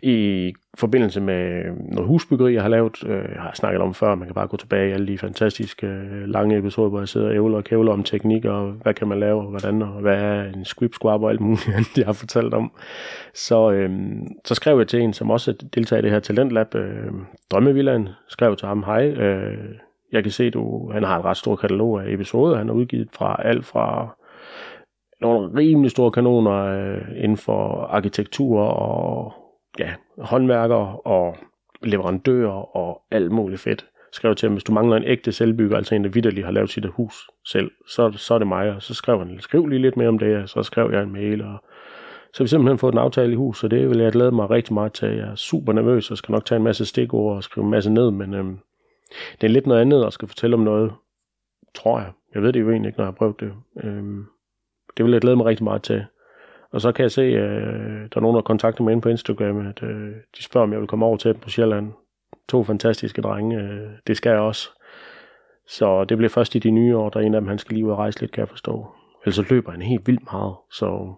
i 0.01 0.53
forbindelse 0.77 1.21
med 1.21 1.63
noget 1.91 2.07
husbyggeri, 2.07 2.53
jeg 2.53 2.61
har 2.61 2.69
lavet. 2.69 3.03
Øh, 3.05 3.29
jeg 3.35 3.41
har 3.41 3.51
snakket 3.53 3.81
om 3.81 3.93
før, 3.93 4.15
man 4.15 4.27
kan 4.27 4.35
bare 4.35 4.47
gå 4.47 4.57
tilbage 4.57 4.89
i 4.89 4.91
alle 4.91 5.07
de 5.07 5.17
fantastiske 5.17 5.87
øh, 5.87 6.27
lange 6.27 6.57
episoder, 6.57 6.89
hvor 6.89 6.99
jeg 6.99 7.07
sidder 7.07 7.27
og 7.27 7.35
ævler 7.35 7.57
og 7.57 7.63
kævler 7.63 7.91
om 7.91 8.03
teknik, 8.03 8.45
og 8.45 8.71
hvad 8.71 8.93
kan 8.93 9.07
man 9.07 9.19
lave, 9.19 9.41
og 9.41 9.49
hvordan, 9.49 9.81
og 9.81 10.01
hvad 10.01 10.15
er 10.15 10.43
en 10.43 10.65
script 10.65 10.95
squab 10.95 11.21
og 11.21 11.29
alt 11.29 11.41
muligt 11.41 11.69
andet, 11.75 11.97
jeg 11.97 12.05
har 12.05 12.13
fortalt 12.13 12.53
om. 12.53 12.71
Så, 13.33 13.71
øh, 13.71 13.91
så 14.45 14.55
skrev 14.55 14.77
jeg 14.77 14.87
til 14.87 15.01
en, 15.01 15.13
som 15.13 15.31
også 15.31 15.53
deltager 15.75 15.99
i 15.99 16.03
det 16.03 16.11
her 16.11 16.19
Talentlab, 16.19 16.75
øh, 16.75 17.11
Drømmevillaen, 17.51 18.09
skrev 18.27 18.55
til 18.55 18.67
ham, 18.67 18.83
hej, 18.83 19.07
øh, 19.07 19.57
jeg 20.11 20.23
kan 20.23 20.31
se, 20.31 20.49
du, 20.49 20.91
han 20.91 21.03
har 21.03 21.19
et 21.19 21.25
ret 21.25 21.37
stort 21.37 21.59
katalog 21.59 22.01
af 22.01 22.13
episoder, 22.13 22.57
han 22.57 22.67
har 22.67 22.75
udgivet 22.75 23.09
fra 23.13 23.41
alt 23.45 23.65
fra 23.65 24.15
nogle 25.21 25.57
rimelig 25.57 25.91
store 25.91 26.11
kanoner 26.11 26.51
øh, 26.51 27.23
inden 27.23 27.37
for 27.37 27.85
arkitektur 27.85 28.61
og 28.61 29.33
ja, 29.79 29.93
håndværkere 30.17 30.97
og 31.05 31.35
leverandører 31.83 32.75
og 32.77 33.01
alt 33.11 33.31
muligt 33.31 33.61
fedt. 33.61 33.85
Skrev 34.11 34.35
til 34.35 34.47
ham, 34.47 34.53
hvis 34.53 34.63
du 34.63 34.71
mangler 34.71 34.97
en 34.97 35.03
ægte 35.03 35.31
selvbygger, 35.31 35.77
altså 35.77 35.95
en, 35.95 36.03
der 36.03 36.09
vidderligt 36.09 36.45
har 36.45 36.51
lavet 36.51 36.69
sit 36.69 36.85
hus 36.85 37.29
selv, 37.47 37.71
så, 37.87 38.11
så 38.11 38.33
er 38.33 38.37
det 38.37 38.47
mig. 38.47 38.75
Og 38.75 38.81
så 38.81 38.93
skrev 38.93 39.19
han, 39.19 39.39
skriv 39.39 39.67
lige 39.67 39.81
lidt 39.81 39.97
mere 39.97 40.07
om 40.07 40.19
det, 40.19 40.37
og 40.37 40.49
så 40.49 40.63
skrev 40.63 40.89
jeg 40.93 41.03
en 41.03 41.13
mail. 41.13 41.41
Og 41.41 41.63
så 42.33 42.39
har 42.39 42.43
vi 42.43 42.47
simpelthen 42.47 42.77
fået 42.77 42.93
en 42.93 42.99
aftale 42.99 43.31
i 43.31 43.35
hus, 43.35 43.59
så 43.59 43.67
det 43.67 43.89
vil 43.89 43.99
jeg 43.99 44.11
glæde 44.11 44.31
mig 44.31 44.49
rigtig 44.49 44.73
meget 44.73 44.93
til. 44.93 45.07
Jeg 45.07 45.27
er 45.27 45.35
super 45.35 45.73
nervøs 45.73 46.11
og 46.11 46.17
skal 46.17 46.31
nok 46.31 46.45
tage 46.45 46.57
en 46.57 46.63
masse 46.63 46.85
stikord 46.85 47.35
og 47.35 47.43
skrive 47.43 47.65
en 47.65 47.71
masse 47.71 47.89
ned, 47.89 48.11
men 48.11 48.33
øhm, 48.33 48.59
det 49.41 49.47
er 49.47 49.51
lidt 49.51 49.67
noget 49.67 49.81
andet 49.81 50.05
at 50.05 50.13
skal 50.13 50.27
fortælle 50.27 50.53
om 50.53 50.63
noget, 50.63 50.93
tror 51.75 51.99
jeg. 51.99 52.11
Jeg 52.33 52.41
ved 52.41 52.53
det 52.53 52.59
jo 52.59 52.71
egentlig 52.71 52.89
ikke, 52.89 52.97
når 52.97 53.05
jeg 53.05 53.11
har 53.11 53.17
prøvet 53.17 53.39
det. 53.39 53.53
Øhm, 53.83 54.25
det 54.97 55.05
vil 55.05 55.11
jeg 55.11 55.21
glæde 55.21 55.35
mig 55.35 55.45
rigtig 55.45 55.63
meget 55.63 55.83
til. 55.83 56.05
Og 56.71 56.81
så 56.81 56.91
kan 56.91 57.03
jeg 57.03 57.11
se, 57.11 57.21
at 57.21 57.63
øh, 57.63 58.01
der 58.01 58.17
er 58.17 58.19
nogen, 58.19 58.35
der 58.35 58.41
kontakter 58.41 58.83
mig 58.83 58.91
ind 58.91 59.01
på 59.01 59.09
Instagram, 59.09 59.67
at 59.67 59.83
øh, 59.83 60.11
de 60.37 60.43
spørger, 60.43 60.67
om 60.67 60.71
jeg 60.71 60.79
vil 60.79 60.87
komme 60.87 61.05
over 61.05 61.17
til 61.17 61.33
dem 61.33 61.39
på 61.39 61.49
Sjælland. 61.49 61.93
To 62.49 62.63
fantastiske 62.63 63.21
drenge. 63.21 63.57
Øh, 63.57 63.89
det 64.07 64.17
skal 64.17 64.29
jeg 64.29 64.39
også. 64.39 64.69
Så 65.67 66.03
det 66.03 66.17
bliver 66.17 66.29
først 66.29 66.55
i 66.55 66.59
de 66.59 66.71
nye 66.71 66.97
år, 66.97 67.09
der 67.09 67.19
er 67.19 67.23
en 67.23 67.33
af 67.33 67.41
dem, 67.41 67.47
han 67.47 67.57
skal 67.57 67.73
lige 67.73 67.85
ud 67.85 67.91
og 67.91 67.97
rejse 67.97 68.19
lidt, 68.19 68.31
kan 68.31 68.41
jeg 68.41 68.49
forstå. 68.49 68.87
Ellers 69.25 69.35
så 69.35 69.45
løber 69.49 69.71
han 69.71 69.81
helt 69.81 70.07
vildt 70.07 70.31
meget. 70.31 70.55
Så 70.71 71.13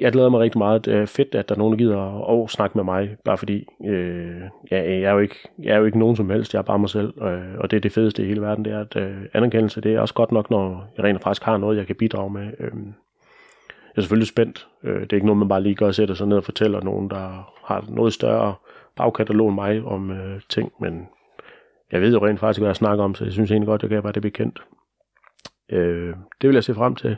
jeg 0.00 0.12
glæder 0.12 0.28
mig 0.28 0.40
rigtig 0.40 0.58
meget. 0.58 0.84
Det 0.84 0.94
er 0.94 1.06
fedt, 1.06 1.34
at 1.34 1.48
der 1.48 1.54
er 1.54 1.58
nogen, 1.58 1.72
der 1.72 1.78
gider 1.78 2.42
at 2.42 2.50
snakke 2.50 2.78
med 2.78 2.84
mig, 2.84 3.16
bare 3.24 3.38
fordi 3.38 3.66
øh, 3.84 4.40
ja, 4.70 4.82
jeg, 4.82 5.02
er 5.02 5.12
jo 5.12 5.18
ikke, 5.18 5.48
jeg 5.58 5.74
er 5.74 5.78
jo 5.78 5.84
ikke 5.84 5.98
nogen 5.98 6.16
som 6.16 6.30
helst, 6.30 6.54
jeg 6.54 6.58
er 6.58 6.62
bare 6.62 6.78
mig 6.78 6.90
selv, 6.90 7.22
øh, 7.22 7.58
og 7.58 7.70
det 7.70 7.76
er 7.76 7.80
det 7.80 7.92
fedeste 7.92 8.22
i 8.22 8.26
hele 8.26 8.40
verden, 8.40 8.64
det 8.64 8.72
er, 8.72 8.80
at 8.80 8.96
øh, 8.96 9.16
anerkendelse, 9.32 9.80
det 9.80 9.94
er 9.94 10.00
også 10.00 10.14
godt 10.14 10.32
nok, 10.32 10.50
når 10.50 10.92
jeg 10.96 11.04
rent 11.04 11.22
faktisk 11.22 11.42
har 11.42 11.56
noget, 11.56 11.76
jeg 11.76 11.86
kan 11.86 11.96
bidrage 11.96 12.30
med. 12.30 12.46
Øh, 12.60 12.72
jeg 13.94 14.00
er 14.00 14.00
selvfølgelig 14.00 14.28
spændt. 14.28 14.68
Øh, 14.84 15.00
det 15.00 15.12
er 15.12 15.16
ikke 15.16 15.26
noget, 15.26 15.38
man 15.38 15.48
bare 15.48 15.62
lige 15.62 15.74
gør 15.74 15.86
og 15.86 15.94
sætter 15.94 16.14
sig 16.14 16.26
ned 16.26 16.36
og 16.36 16.44
fortæller 16.44 16.80
nogen, 16.80 17.10
der 17.10 17.52
har 17.64 17.84
noget 17.88 18.12
større 18.12 18.54
bagkatalog 18.96 19.48
end 19.48 19.54
mig 19.54 19.82
om 19.84 20.10
øh, 20.10 20.40
ting, 20.48 20.72
men 20.80 21.08
jeg 21.92 22.00
ved 22.00 22.12
jo 22.12 22.26
rent 22.26 22.40
faktisk, 22.40 22.60
hvad 22.60 22.68
jeg 22.68 22.76
snakker 22.76 23.04
om, 23.04 23.14
så 23.14 23.24
jeg 23.24 23.32
synes 23.32 23.50
egentlig 23.50 23.66
godt, 23.66 23.82
at 23.84 23.90
jeg 23.90 23.96
kan 23.96 24.04
være 24.04 24.12
det 24.12 24.22
bekendt. 24.22 24.62
Øh, 25.68 26.14
det 26.40 26.48
vil 26.48 26.54
jeg 26.54 26.64
se 26.64 26.74
frem 26.74 26.94
til. 26.94 27.16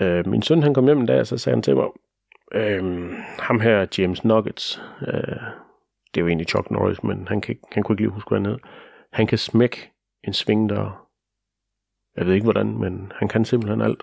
Øh, 0.00 0.26
min 0.26 0.42
søn 0.42 0.62
han 0.62 0.74
kom 0.74 0.84
hjem 0.84 1.00
en 1.00 1.06
dag, 1.06 1.20
og 1.20 1.26
så 1.26 1.38
sagde 1.38 1.56
han 1.56 1.62
til 1.62 1.76
mig, 1.76 1.86
øh, 2.54 3.10
ham 3.38 3.60
her 3.60 3.86
James 3.98 4.24
Nuggets, 4.24 4.82
øh, 5.00 5.40
det 6.14 6.20
er 6.20 6.20
jo 6.20 6.26
egentlig 6.26 6.48
Chuck 6.48 6.70
Norris, 6.70 7.02
men 7.02 7.28
han, 7.28 7.40
kan, 7.40 7.56
han 7.72 7.82
kunne 7.82 7.94
ikke 7.94 8.02
lige 8.02 8.10
huske, 8.10 8.28
hvad 8.28 8.38
han 8.38 8.46
hed. 8.46 8.58
Han 9.12 9.26
kan 9.26 9.38
smække 9.38 9.90
en 10.24 10.32
svingdør. 10.32 11.06
Jeg 12.16 12.26
ved 12.26 12.34
ikke 12.34 12.44
hvordan, 12.44 12.78
men 12.78 13.12
han 13.14 13.28
kan 13.28 13.44
simpelthen 13.44 13.80
alt. 13.80 14.02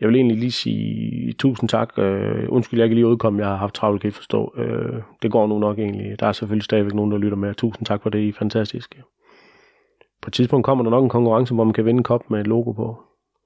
Jeg 0.00 0.08
vil 0.08 0.16
egentlig 0.16 0.36
lige 0.36 0.52
sige 0.52 1.32
tusind 1.32 1.68
tak. 1.68 1.98
Øh, 1.98 2.46
undskyld, 2.48 2.80
jeg 2.80 2.84
ikke 2.84 2.94
lige 2.94 3.06
udkomme. 3.06 3.42
Jeg 3.42 3.48
har 3.48 3.56
haft 3.56 3.74
travlt, 3.74 4.00
kan 4.00 4.08
I 4.08 4.10
forstå. 4.10 4.54
Øh, 4.56 5.02
det 5.22 5.30
går 5.30 5.46
nu 5.46 5.58
nok 5.58 5.78
egentlig. 5.78 6.20
Der 6.20 6.26
er 6.26 6.32
selvfølgelig 6.32 6.64
stadigvæk 6.64 6.94
nogen, 6.94 7.12
der 7.12 7.18
lytter 7.18 7.36
med. 7.36 7.54
Tusind 7.54 7.86
tak 7.86 8.02
for 8.02 8.10
det. 8.10 8.18
I 8.18 8.28
er 8.28 8.32
fantastiske. 8.32 9.02
På 10.22 10.28
et 10.28 10.32
tidspunkt 10.32 10.64
kommer 10.64 10.84
der 10.84 10.90
nok 10.90 11.04
en 11.04 11.10
konkurrence, 11.10 11.54
hvor 11.54 11.64
man 11.64 11.72
kan 11.72 11.84
vinde 11.84 11.98
en 11.98 12.04
kop 12.04 12.30
med 12.30 12.40
et 12.40 12.46
logo 12.46 12.72
på. 12.72 13.02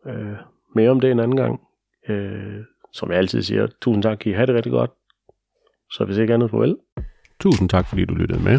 Øh, 0.06 0.36
mere 0.74 0.90
om 0.90 1.00
det 1.00 1.10
en 1.10 1.20
anden 1.20 1.36
gang. 1.36 1.60
Øh, 2.08 2.64
som 2.92 3.10
jeg 3.10 3.18
altid 3.18 3.42
siger, 3.42 3.66
tusind 3.80 4.02
tak. 4.02 4.26
I 4.26 4.32
har 4.32 4.46
det 4.46 4.54
rigtig 4.54 4.72
godt. 4.72 4.90
Så 5.90 6.04
hvis 6.04 6.16
ikke 6.16 6.34
andet, 6.34 6.50
farvel. 6.50 6.76
Tusind 7.40 7.68
tak, 7.68 7.88
fordi 7.88 8.04
du 8.04 8.14
lyttede 8.14 8.42
med. 8.42 8.58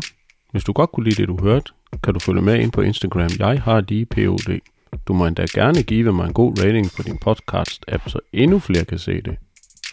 Hvis 0.52 0.64
du 0.64 0.74
godt 0.74 0.92
kunne 0.92 1.04
lide 1.04 1.22
det, 1.22 1.28
du 1.28 1.38
hørte, 1.42 1.72
kan 2.04 2.14
du 2.14 2.20
følge 2.20 2.42
med 2.42 2.60
ind 2.60 2.72
på 2.72 2.82
Instagram. 2.82 3.30
Jeg 3.40 3.62
har 3.62 3.82
lige 3.82 4.06
POD. 4.06 4.60
Du 5.08 5.14
må 5.14 5.28
endda 5.28 5.46
gerne 5.54 5.84
give 5.84 6.14
mig 6.14 6.26
en 6.28 6.34
god 6.34 6.64
rating 6.64 6.88
på 6.98 7.04
din 7.04 7.20
podcast-app, 7.26 8.10
så 8.10 8.20
endnu 8.34 8.60
flere 8.60 8.86
kan 8.86 8.98
se 8.98 9.22
det. 9.22 9.38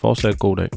Fortsat 0.00 0.38
god 0.38 0.56
dag. 0.56 0.68